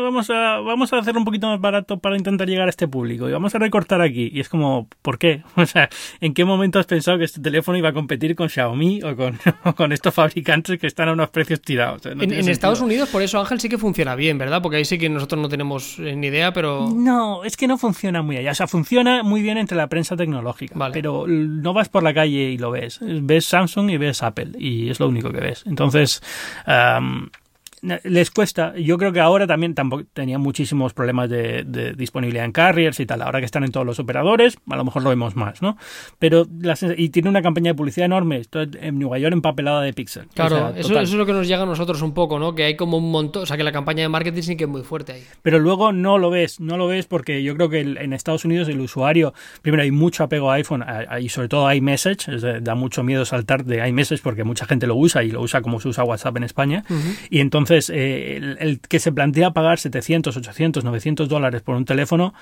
[0.04, 3.28] vamos a, vamos a hacerlo un poquito más barato para intentar llegar a este público
[3.28, 4.30] y vamos a recortar aquí.
[4.34, 5.44] Y es como, ¿por qué?
[5.64, 5.90] O sea,
[6.20, 9.40] ¿en qué momento has pensado que este teléfono iba a competir con Xiaomi o con,
[9.76, 12.06] con estos fabricantes que están a unos precios tirados?
[12.06, 14.62] en, Estados Unidos, por eso Ángel sí que funciona bien, ¿verdad?
[14.62, 16.90] Porque ahí sí que nosotros no tenemos eh, ni idea, pero...
[16.94, 18.52] No, es que no funciona muy allá.
[18.52, 22.50] O sea, funciona muy bien entre la prensa tecnológica, pero no vas por la calle
[22.52, 23.00] y lo ves.
[23.02, 25.64] Ves Samsung y ves Apple y es lo único que ves.
[25.66, 26.22] Entonces
[28.04, 28.74] les cuesta.
[28.78, 33.22] Yo creo que ahora también tampoco tenían muchísimos problemas de, disponibilidad en carriers y tal.
[33.22, 35.78] Ahora que están en todos los operadores, a lo mejor lo vemos más, ¿no?
[36.20, 36.48] Pero
[36.98, 38.38] y tiene una campaña de publicidad enorme.
[38.38, 40.28] Esto en Nueva York empapelada de Pixel.
[40.34, 42.56] Claro, eso, es lo que nos llega a nosotros un poco, ¿no?
[42.56, 44.70] Que hay como un montón, o sea, que la campaña de marketing sí que es
[44.70, 45.24] muy fuerte ahí.
[45.42, 48.70] Pero luego no lo ves, no lo ves porque yo creo que en Estados Unidos
[48.70, 50.86] el usuario, primero hay mucho apego a iPhone
[51.20, 54.96] y sobre todo a iMessage, da mucho miedo saltar de iMessage porque mucha gente lo
[54.96, 56.84] usa y lo usa como se usa WhatsApp en España.
[57.30, 61.86] Y entonces entonces, eh, el, que se plantea pagar 700, 800, 900 dólares por un
[61.86, 62.34] teléfono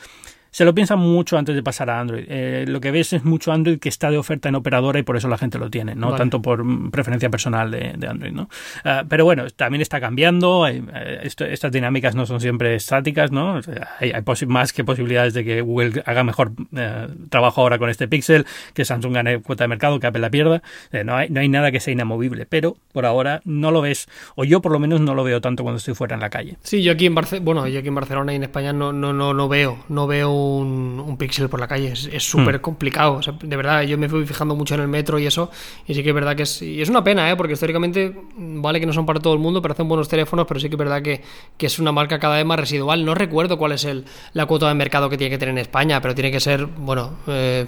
[0.52, 2.26] se lo piensa mucho antes de pasar a Android.
[2.28, 5.16] Eh, lo que ves es mucho Android que está de oferta en operadora y por
[5.16, 8.34] eso la gente lo tiene, no tanto por preferencia personal de, Android.
[8.34, 8.49] ¿no?
[8.84, 10.84] Ah, pero bueno, también está cambiando, eh,
[11.24, 13.62] estas dinámicas no son siempre estáticas, ¿no?
[13.99, 14.14] hay,
[14.47, 18.84] más que posibilidades de que Google haga mejor eh, trabajo ahora con este Pixel, que
[18.84, 20.62] Samsung gane cuota de mercado, que Apple la pierda.
[21.06, 24.43] no, hay, no hay nada que sea inamovible, pero por ahora no lo ves, o
[24.43, 26.58] yo por lo menos no lo veo tanto cuando estoy fuera en la calle.
[26.64, 29.34] Sí, yo aquí en, bueno, yo aquí en Barcelona y en España no, no, no,
[29.34, 31.92] no veo, no veo un, un píxel por la calle.
[31.92, 32.62] Es súper hmm.
[32.62, 33.20] complicado.
[33.42, 35.50] de verdad, yo me fui fijando mucho en el metro y eso.
[35.88, 36.62] Y sí que es verdad que es.
[36.62, 37.36] Y es una pena, ¿eh?
[37.36, 40.60] porque históricamente vale que no son para todo el mundo, pero hacen buenos teléfonos, pero
[40.60, 41.22] sí que es verdad que,
[41.58, 43.06] que es una marca cada vez más residual.
[43.06, 46.02] No recuerdo cuál es el, la cuota de mercado que tiene que tener en España,
[46.02, 47.66] pero tiene que ser, bueno, eh,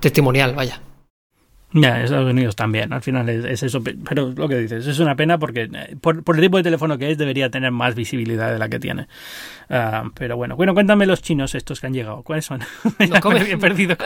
[0.00, 0.82] testimonial, vaya.
[1.72, 5.38] Ya, Estados Unidos también, al final es, eso, pero lo que dices, es una pena
[5.38, 8.58] porque eh, por, por, el tipo de teléfono que es debería tener más visibilidad de
[8.58, 9.06] la que tiene.
[9.70, 12.22] Ah, pero bueno, bueno, cuéntame los chinos estos que han llegado.
[12.22, 12.60] ¿Cuáles son?
[13.10, 13.96] Nos he perdido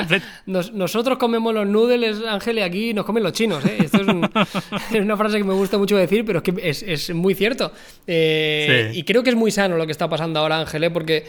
[0.46, 3.64] nosotros comemos los noodles, Ángel, y aquí nos comen los chinos.
[3.64, 3.78] ¿eh?
[3.84, 7.72] Esto es, una frase que me gusta mucho decir, pero es que es, muy cierto.
[8.06, 10.90] Eh, y creo que es muy sano lo que está pasando ahora, Ángel, ¿eh?
[10.90, 11.24] porque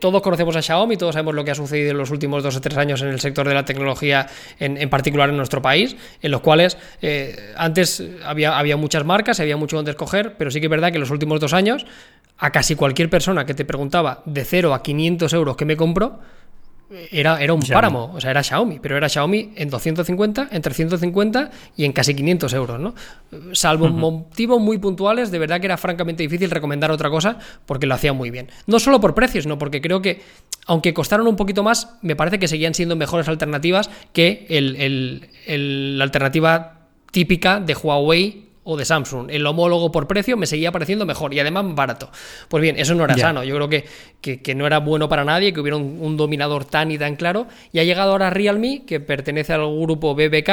[0.00, 2.60] todos conocemos a Xiaomi, todos sabemos lo que ha sucedido en los últimos dos o
[2.60, 4.28] tres años en el sector de la tecnología,
[4.58, 6.78] en, en particular en nuestro país, en los cuales
[7.56, 10.96] antes había, había muchas marcas, había mucho donde escoger, pero sí que es verdad que
[10.96, 11.86] en los últimos dos años
[12.38, 16.20] a casi cualquier persona que te preguntaba de 0 a 500 euros que me compro,
[17.10, 21.50] era, era un páramo, o sea, era Xiaomi, pero era Xiaomi en 250, en 350
[21.76, 22.94] y en casi 500 euros, ¿no?
[23.52, 27.94] Salvo motivos muy puntuales, de verdad que era francamente difícil recomendar otra cosa porque lo
[27.94, 28.48] hacían muy bien.
[28.66, 30.22] No solo por precios, no, porque creo que,
[30.66, 34.46] aunque costaron un poquito más, me parece que seguían siendo mejores alternativas que
[35.46, 39.30] la alternativa típica de Huawei o de Samsung.
[39.30, 42.10] El homólogo por precio me seguía pareciendo mejor y además barato.
[42.48, 43.42] Pues bien, eso no era sano.
[43.42, 46.98] Yo creo que, que, no era bueno para nadie que hubiera un, dominador tan y
[46.98, 47.46] tan claro.
[47.72, 50.50] Y ha llegado ahora Realme, que pertenece al grupo BBK,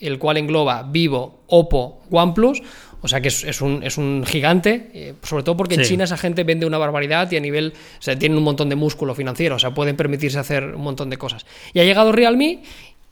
[0.00, 2.62] el cual engloba Vivo, Oppo, OnePlus.
[3.00, 6.16] O sea que es, un, es un, gigante, eh, sobre todo porque en China esa
[6.16, 9.56] gente vende una barbaridad y a nivel, o sea, tienen un montón de músculo financiero,
[9.56, 11.44] o sea, pueden permitirse hacer un montón de cosas.
[11.74, 12.62] Y ha llegado Realme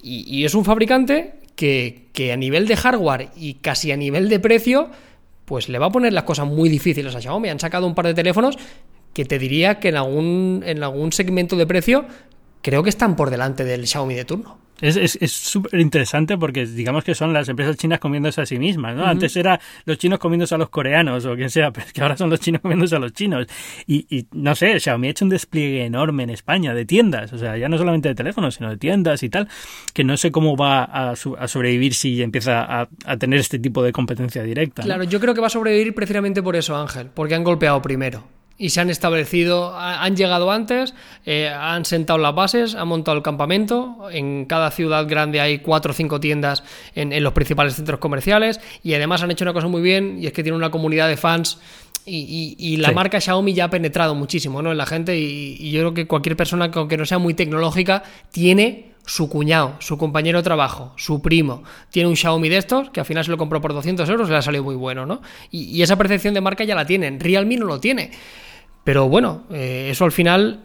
[0.02, 4.90] y es un fabricante que, a nivel de hardware y casi a nivel de precio,
[5.44, 7.48] pues le va a poner las cosas muy difíciles a Xiaomi.
[7.48, 8.56] Han sacado un par de teléfonos
[9.12, 12.06] que te diría que en algún, en algún segmento de precio
[12.62, 14.58] creo que están por delante del Xiaomi de turno.
[14.82, 19.06] Es súper interesante porque digamos que son las empresas chinas comiéndose a sí mismas, ¿no?
[19.06, 22.16] Antes era los chinos comiéndose a los coreanos o quien sea, pero es que ahora
[22.16, 23.46] son los chinos comiéndose a los chinos.
[23.86, 27.56] Y, no sé, Xiaomi ha hecho un despliegue enorme en España de tiendas, o sea,
[27.56, 29.48] ya no solamente de teléfonos, sino de tiendas y tal,
[29.94, 34.42] que no sé cómo va a, sobrevivir si empieza a, tener este tipo de competencia
[34.42, 34.82] directa.
[34.82, 38.24] Claro, yo creo que va a sobrevivir precisamente por eso, Ángel, porque han golpeado primero
[38.58, 40.94] y se han establecido, han llegado antes,
[41.26, 44.08] eh, han sentado las bases, han montado el campamento.
[44.10, 46.62] En cada ciudad grande hay cuatro o cinco tiendas
[46.94, 50.32] en, los principales centros comerciales y además han hecho una cosa muy bien y es
[50.32, 51.58] que tienen una comunidad de fans.
[52.04, 54.72] Y, la marca Xiaomi ya ha penetrado muchísimo ¿no?
[54.72, 58.02] en la gente y, yo creo que cualquier persona que aunque no sea muy tecnológica
[58.30, 63.00] tiene su cuñado, su compañero de trabajo, su primo, tiene un Xiaomi de estos, que
[63.00, 65.22] al final se lo compró por 200 euros le ha salido muy bueno, ¿no?
[65.50, 67.20] Y, y esa percepción de marca ya la tienen.
[67.20, 68.10] Realme no lo tiene.
[68.84, 70.64] Pero bueno, eh, eso al final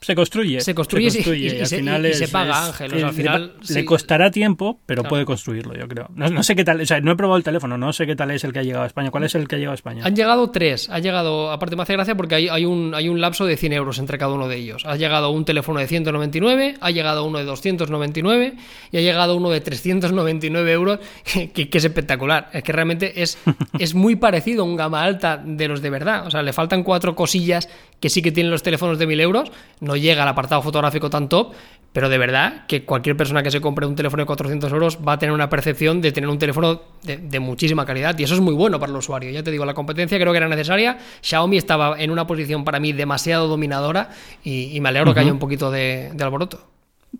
[0.00, 0.60] se construye.
[0.60, 3.02] Se construye, y, al final se paga, Ángel.
[3.02, 6.08] al final, le, costará tiempo, pero puede construirlo, yo creo.
[6.14, 8.30] No, sé qué tal, o sea, no he probado el teléfono, no sé qué tal
[8.30, 9.10] es el que ha llegado a España.
[9.10, 10.02] ¿Cuál es el que ha llegado a España?
[10.04, 10.90] Han llegado tres.
[10.90, 13.72] Ha llegado, aparte me hace gracia porque hay, hay, un, hay un lapso de 100
[13.72, 14.84] euros entre cada uno de ellos.
[14.84, 18.54] Ha llegado un teléfono de 199, ha llegado uno de 299
[18.92, 22.50] y ha llegado uno de 399 euros, que, es espectacular.
[22.52, 23.38] Es que realmente es,
[23.78, 26.26] es muy parecido a un gama alta de los de verdad.
[26.26, 27.68] O sea, le faltan cuatro cosillas
[28.00, 29.52] que sí que tienen los teléfonos de 1000 euros.
[29.80, 31.52] No llega al apartado fotográfico tan top,
[31.92, 35.14] pero de verdad que cualquier persona que se compre un teléfono de 400 euros va
[35.14, 38.54] a tener una percepción de tener un teléfono de, muchísima calidad y eso es muy
[38.54, 39.30] bueno para el usuario.
[39.30, 40.98] Ya te digo, la competencia creo que era necesaria.
[41.22, 44.10] Xiaomi estaba en una posición para mí demasiado dominadora
[44.44, 46.75] y, me alegro que haya un poquito de alboroto.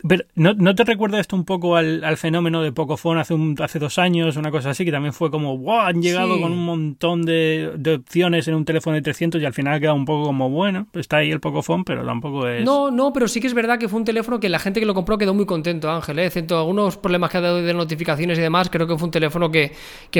[0.07, 4.37] Pero, ¿no, te recuerda esto un poco al, fenómeno de Pocophone hace, hace dos años,
[4.37, 8.49] una cosa así, que también fue como, wow, han llegado con un montón de, opciones
[8.49, 11.31] en un teléfono de 300 y al final queda un poco como, bueno, está ahí
[11.31, 12.65] el Pocophone, pero tampoco es...
[12.65, 14.87] No, no, pero sí que es verdad que fue un teléfono que la gente que
[14.87, 16.27] lo compró quedó muy contento, Ángel, ¿eh?
[16.27, 19.51] excepto algunos problemas que ha dado de notificaciones y demás, creo que fue un teléfono
[19.51, 19.73] que,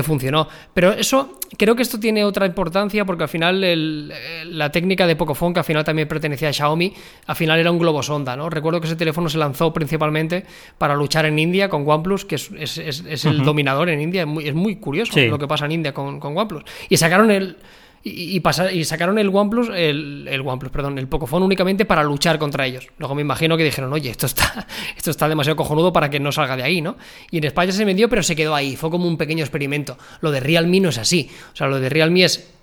[0.03, 0.47] funcionó.
[0.75, 4.09] Pero eso, creo que esto tiene otra importancia porque al final
[4.45, 6.93] la técnica de Pocophone, que al final también pertenecía a Xiaomi,
[7.27, 8.51] al final era un globo sonda, ¿no?
[8.51, 10.45] Recuerdo que ese teléfono se lanzó principalmente
[10.79, 14.27] para luchar en India con OnePlus, que es, el dominador en India.
[14.43, 16.65] Es muy, curioso lo que pasa en India con, OnePlus.
[16.89, 17.57] Y sacaron el.
[18.03, 22.65] Y, y, sacaron el OnePlus, el, el, OnePlus, perdón, el Pocophone únicamente para luchar contra
[22.65, 22.87] ellos.
[22.99, 26.31] Luego me imagino que dijeron, oye, esto está, esto está demasiado cojonudo para que no
[26.31, 26.97] salga de ahí, ¿no?
[27.33, 28.77] Y en España se vendió, pero se quedó ahí.
[28.77, 29.99] Fue como un pequeño experimento.
[30.21, 31.31] Lo de Realme no es así.
[31.53, 32.56] O sea, lo de Realme es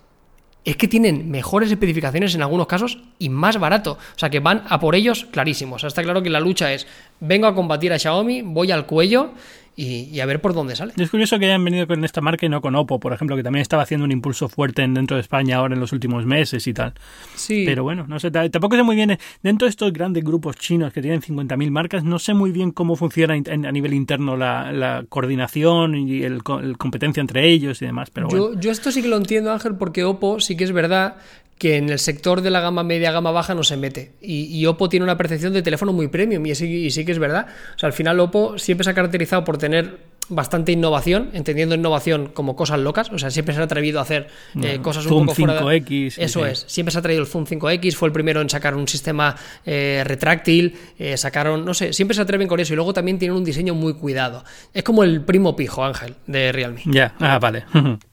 [0.65, 3.93] es que tienen mejores especificaciones en algunos casos y más barato.
[3.93, 5.77] O sea que van a por ellos clarísimos.
[5.77, 6.87] O sea, está claro que la lucha es,
[7.19, 9.31] vengo a combatir a Xiaomi, voy al cuello
[9.75, 10.93] y, a ver por dónde sale.
[10.97, 13.43] Es curioso que hayan venido con esta marca y no con Oppo, por ejemplo, que
[13.43, 16.73] también estaba haciendo un impulso fuerte dentro de España ahora en los últimos meses y
[16.73, 16.93] tal.
[17.35, 17.63] Sí.
[17.65, 21.01] Pero bueno, no sé, tampoco sé muy bien, dentro de estos grandes grupos chinos que
[21.01, 26.23] tienen 50.000 marcas, no sé muy bien cómo funciona a nivel interno la, coordinación y
[26.23, 28.09] el, competencia entre ellos y demás.
[28.11, 31.15] Pero yo, yo esto sí que lo entiendo, Ángel, porque Oppo sí que es verdad
[31.63, 34.11] que en el sector de la gama media, gama baja no se mete.
[34.19, 37.19] Y, Oppo tiene una percepción de teléfono muy premium y sí, y sí que es
[37.19, 37.47] verdad.
[37.77, 39.97] O sea, al final Oppo siempre se ha caracterizado por tener
[40.27, 44.27] bastante innovación, entendiendo innovación como cosas locas, o sea, siempre se ha atrevido a hacer
[44.61, 45.75] eh, cosas un poco fuera de...
[45.77, 48.75] x Eso es, siempre se ha traído el Zoom 5X, fue el primero en sacar
[48.75, 49.33] un sistema
[49.65, 53.37] eh, retráctil, eh, sacaron, no sé, siempre se atreven con eso y luego también tienen
[53.37, 54.43] un diseño muy cuidado.
[54.73, 56.81] Es como el primo pijo, Ángel, de Realme.
[56.85, 57.63] Ya, ah, vale.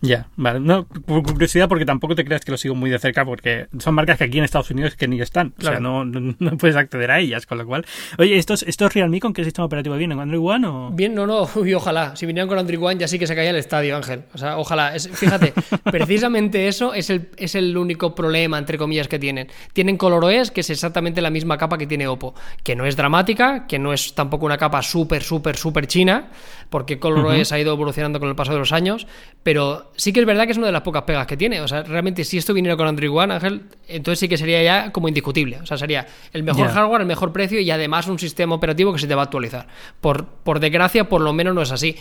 [0.00, 0.60] Ya, vale.
[0.60, 4.18] No, curiosidad porque tampoco te creas que lo sigo muy de cerca porque son marcas
[4.18, 5.54] que aquí en Estados Unidos que ni están.
[5.58, 7.86] O sea, no, no, puedes acceder a ellas, con lo cual...
[8.18, 10.18] Oye, ¿estos, estos Realme con qué sistema operativo vienen?
[10.20, 10.90] ¿Android One o...?
[10.90, 12.16] Bien, no, no, y ojalá.
[12.16, 14.24] Si vinieran con Android One ya sí que se caía el estadio, Ángel.
[14.34, 14.94] O sea, ojalá.
[14.94, 15.52] Es, fíjate,
[15.90, 19.48] precisamente eso es el, es el único problema, entre comillas, que tienen.
[19.72, 22.34] Tienen ColorOS, que es exactamente la misma capa que tiene Oppo.
[22.62, 26.28] Que no es dramática, que no es tampoco una capa súper, súper, súper china,
[26.70, 29.06] porque ColorOS ha ido evolucionando con el paso de los años,
[29.42, 31.60] pero sí que es verdad que es una de las pocas pegas que tiene.
[31.60, 34.92] O sea, realmente si esto viniera con Android One, Ángel, entonces sí que sería ya
[34.92, 35.58] como indiscutible.
[35.62, 38.98] O sea, sería el mejor hardware, el mejor precio y además un sistema operativo que
[38.98, 39.66] se te va a actualizar.
[40.00, 41.96] Por, por desgracia, por lo menos no es así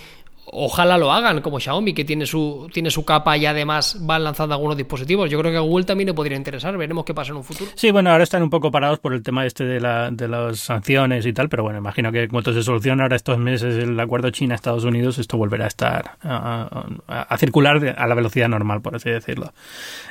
[0.45, 4.55] ojalá lo hagan, como Xiaomi, que tiene su, tiene su capa y además van lanzando
[4.55, 5.29] algunos dispositivos.
[5.29, 7.71] Yo creo que a Google también le podría interesar, veremos qué pasa en un futuro.
[7.75, 10.59] Sí, bueno, ahora están un poco parados por el tema este de, la, de las
[10.59, 14.29] sanciones y tal, pero bueno, imagino que cuando se solucione ahora estos meses el acuerdo
[14.29, 19.53] China-Estados Unidos, esto volverá a estar a, circular a la velocidad normal, por así decirlo.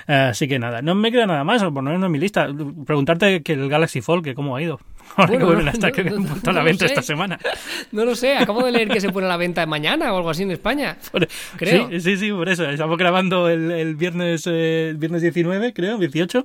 [0.07, 2.49] Así que nada, no me queda nada más, por no en mi lista.
[2.87, 4.81] Preguntarte que el Galaxy Fold, que cómo ha ido.
[5.17, 7.39] Ahora que vuelven hasta que a la venta esta semana.
[7.93, 10.31] No lo sé, acabo de leer que se pone a la venta mañana o algo
[10.31, 10.97] así en España.
[11.57, 11.89] creo.
[11.91, 12.69] Sí, sí, sí, por eso.
[12.69, 16.45] Estamos grabando el, el viernes, eh, viernes 19, creo, 18.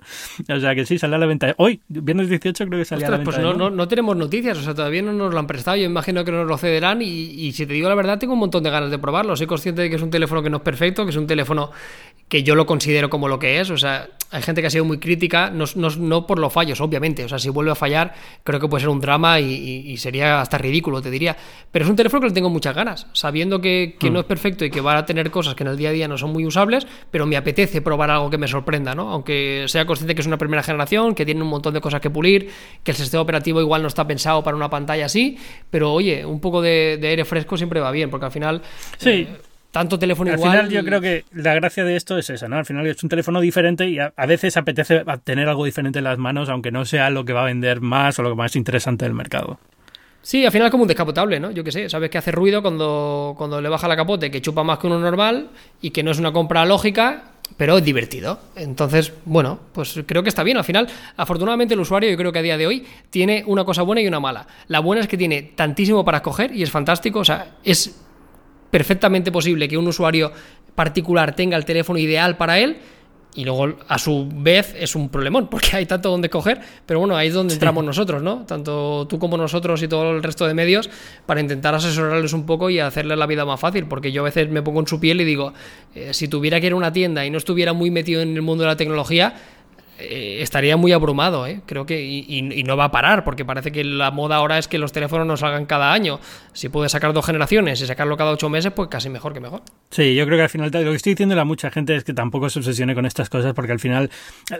[0.49, 1.53] O sea que sí, sale a la venta.
[1.57, 3.31] Hoy, viernes 18, creo que sale a la venta.
[3.31, 5.77] Pues no, no, no, tenemos noticias, o sea, todavía no nos lo han prestado.
[5.77, 7.01] Yo imagino que nos lo cederán.
[7.01, 9.35] Y, y si te digo la verdad, tengo un montón de ganas de probarlo.
[9.35, 11.71] Soy consciente de que es un teléfono que no es perfecto, que es un teléfono
[12.29, 13.69] que yo lo considero como lo que es.
[13.71, 17.25] O sea, hay gente que ha sido muy crítica, no, no, por los fallos, obviamente.
[17.25, 18.13] O sea, si vuelve a fallar,
[18.43, 21.35] creo que puede ser un drama y, sería hasta ridículo, te diría.
[21.71, 24.13] Pero es un teléfono que le tengo muchas ganas, sabiendo que, que mm.
[24.13, 26.07] no es perfecto y que va a tener cosas que en el día a día
[26.07, 29.09] no son muy usables, pero me apetece probar algo que me sorprenda, ¿no?
[29.09, 32.11] Aunque sea consciente que es una primera generación, que tiene un montón de cosas que
[32.11, 32.51] pulir,
[32.83, 35.37] que el sistema operativo igual no está pensado para una pantalla así,
[35.71, 38.61] pero oye, un poco de, aire fresco siempre va bien, porque al final...
[38.99, 39.09] Sí.
[39.09, 40.51] Eh, tanto teléfono igual.
[40.51, 42.57] Al final yo creo que la gracia de esto es esa, ¿no?
[42.57, 46.17] Al final es un teléfono diferente y a, veces apetece tener algo diferente en las
[46.17, 49.13] manos, aunque no sea lo que va a vender más o lo más interesante del
[49.13, 49.59] mercado.
[50.21, 51.51] Sí, al final es como un descapotable, ¿no?
[51.51, 54.63] Yo qué sé, sabes que hace ruido cuando, cuando le baja la capote, que chupa
[54.63, 55.49] más que uno normal
[55.81, 58.39] y que no es una compra lógica, pero es divertido.
[58.55, 60.57] Entonces, bueno, pues creo que está bien.
[60.57, 63.81] Al final, afortunadamente el usuario, yo creo que a día de hoy, tiene una cosa
[63.81, 64.45] buena y una mala.
[64.67, 67.95] La buena es que tiene tantísimo para escoger y es fantástico, o sea, es
[68.71, 70.31] perfectamente posible que un usuario
[70.75, 72.77] particular tenga el teléfono ideal para él
[73.35, 77.15] y luego a su vez es un problemón porque hay tanto donde coger, pero bueno,
[77.15, 78.45] ahí es donde entramos nosotros, ¿no?
[78.45, 80.89] Tanto tú como nosotros y todo el resto de medios
[81.25, 84.49] para intentar asesorarles un poco y hacerles la vida más fácil, porque yo a veces
[84.49, 85.53] me pongo en su piel y digo,
[85.95, 88.41] eh, si tuviera que ir a una tienda y no estuviera muy metido en el
[88.41, 89.35] mundo de la tecnología,
[89.99, 91.61] eh, estaría muy abrumado, ¿eh?
[91.65, 94.77] creo que, y, no va a parar, porque parece que la moda ahora es que
[94.77, 96.19] los teléfonos no salgan cada año.
[96.53, 99.61] Si puedes sacar dos generaciones y sacarlo cada ocho meses, pues casi mejor que mejor.
[99.89, 102.13] Sí, yo creo que al final lo que estoy diciendo a mucha gente es que
[102.13, 104.09] tampoco se obsesione con estas cosas, porque al final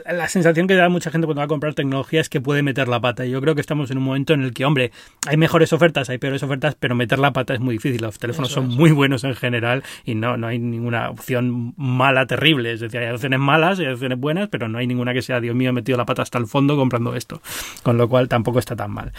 [0.10, 2.88] la sensación que da mucha gente cuando va a comprar tecnología es que puede meter
[2.88, 3.26] la pata.
[3.26, 4.92] Y yo creo que estamos en un momento en el que, hombre,
[5.28, 8.02] hay mejores ofertas, hay peores ofertas, pero meter la pata es muy difícil.
[8.02, 12.74] Los teléfonos son muy buenos en general y no, no hay ninguna opción mala terrible.
[12.74, 15.29] Es decir, hay opciones malas y hay opciones buenas, pero no hay ninguna que sea,
[15.40, 17.42] Dios mío, he metido la pata hasta el fondo comprando esto.
[17.84, 19.14] Con lo cual tampoco está tan mal.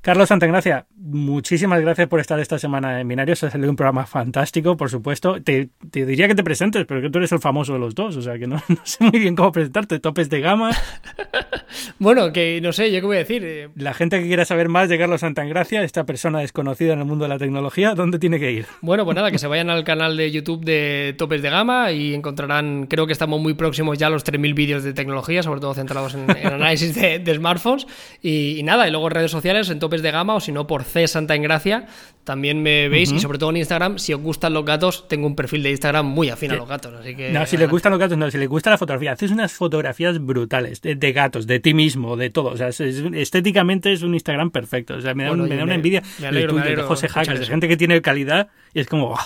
[0.00, 3.42] Carlos Santagracia, muchísimas gracias por estar esta semana en Binarios.
[3.42, 5.42] Ha salido un programa fantástico, por supuesto.
[5.42, 8.22] Te, diría que te presentes, pero que tú eres el famoso de los dos, o
[8.22, 9.98] sea que no, sé muy bien cómo presentarte.
[9.98, 10.70] Topes de gama.
[11.98, 13.42] bueno, que no sé, yo qué voy a decir.
[13.44, 13.68] Eh.
[13.76, 17.24] La gente que quiera saber más de Carlos Santagracia, esta persona desconocida en el mundo
[17.24, 18.66] de la tecnología, ¿dónde tiene que ir?
[18.80, 22.14] Bueno, pues nada, que se vayan al canal de YouTube de Topes de Gama y
[22.14, 25.74] encontrarán, creo que estamos muy próximos ya a los 3.000 vídeos de tecnología, sobre todo
[25.74, 27.86] centrados en, análisis de, smartphones.
[28.22, 30.84] Y, y, nada, y luego redes sociales en Topes de Gama o si no por
[30.84, 31.86] C Santa Engracia
[32.28, 35.34] también me veis y sobre todo en Instagram, si os gustan los gatos, tengo un
[35.34, 36.92] perfil de Instagram muy afín a los gatos.
[37.00, 39.30] Así que, no, si les gustan los gatos, no, si les gusta la fotografía, haces
[39.30, 42.48] unas fotografías brutales de, gatos, de ti mismo, de todo.
[42.50, 44.96] O sea, estéticamente es un Instagram perfecto.
[44.96, 48.80] O sea, me da, una envidia de José Hackers, de gente que tiene calidad y
[48.80, 49.16] es como...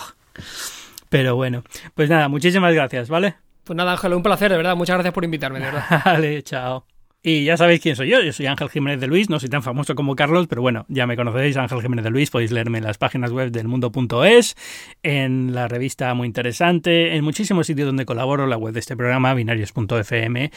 [1.08, 3.36] Pero bueno, pues nada, muchísimas gracias, ¿vale?
[3.64, 4.76] Pues nada, Ángel, un placer, de verdad.
[4.76, 6.02] Muchas gracias por invitarme, de verdad.
[6.04, 6.86] vale, chao.
[7.24, 9.62] Y ya sabéis quién soy yo, yo soy Ángel Jiménez de Luis, no soy tan
[9.62, 12.84] famoso como Carlos, pero bueno, ya me conocéis, Ángel Jiménez de Luis, podéis leerme en
[12.84, 14.56] las páginas web del mundo.es,
[15.04, 19.34] en la revista muy interesante, en muchísimos sitios donde colaboro, la web de este programa,
[19.34, 20.50] binarios.fm,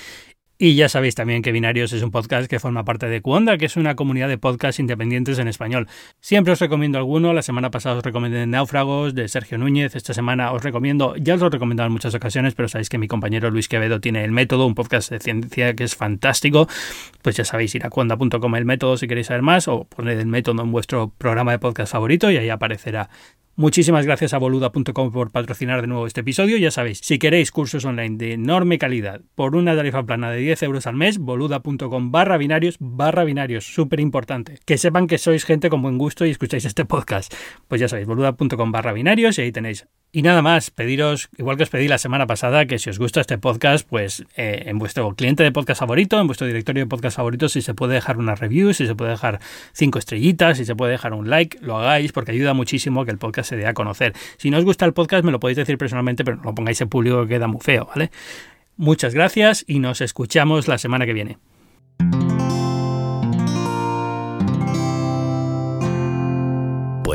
[0.57, 3.65] y ya sabéis también que Binarios es un podcast que forma parte de Cuonda, que
[3.65, 5.87] es una comunidad de podcasts independientes en español.
[6.21, 7.33] Siempre os recomiendo alguno.
[7.33, 9.95] La semana pasada os recomendé Náufragos de Sergio Núñez.
[9.95, 12.97] Esta semana os recomiendo, ya os lo he recomendado en muchas ocasiones, pero sabéis que
[12.97, 16.67] mi compañero Luis Quevedo tiene El Método, un podcast de ciencia que es fantástico.
[17.21, 20.27] Pues ya sabéis, ir a cuonda.com el método si queréis saber más o poner el
[20.27, 23.09] método en vuestro programa de podcast favorito y ahí aparecerá
[23.57, 26.57] Muchísimas gracias a boluda.com por patrocinar de nuevo este episodio.
[26.57, 30.63] Ya sabéis, si queréis cursos online de enorme calidad por una tarifa plana de 10
[30.63, 33.63] euros al mes, boluda.com barra binarios barra binarios.
[33.63, 34.59] Súper importante.
[34.65, 37.33] Que sepan que sois gente con buen gusto y escucháis este podcast.
[37.69, 41.63] Pues ya sabéis, boluda.com barra binarios y ahí tenéis y nada más, pediros, igual que
[41.63, 45.13] os pedí la semana pasada, que si os gusta este podcast, pues eh, en vuestro
[45.13, 48.33] cliente de podcast favorito, en vuestro directorio de podcast favorito, si se puede dejar una
[48.33, 49.41] review, si se puede dejar
[49.73, 53.17] cinco estrellitas, si se puede dejar un like, lo hagáis porque ayuda muchísimo que el
[53.17, 54.13] podcast se dé a conocer.
[54.37, 56.79] Si no os gusta el podcast, me lo podéis decir personalmente, pero no lo pongáis
[56.79, 58.09] en público que queda muy feo, ¿vale?
[58.77, 61.39] Muchas gracias y nos escuchamos la semana que viene.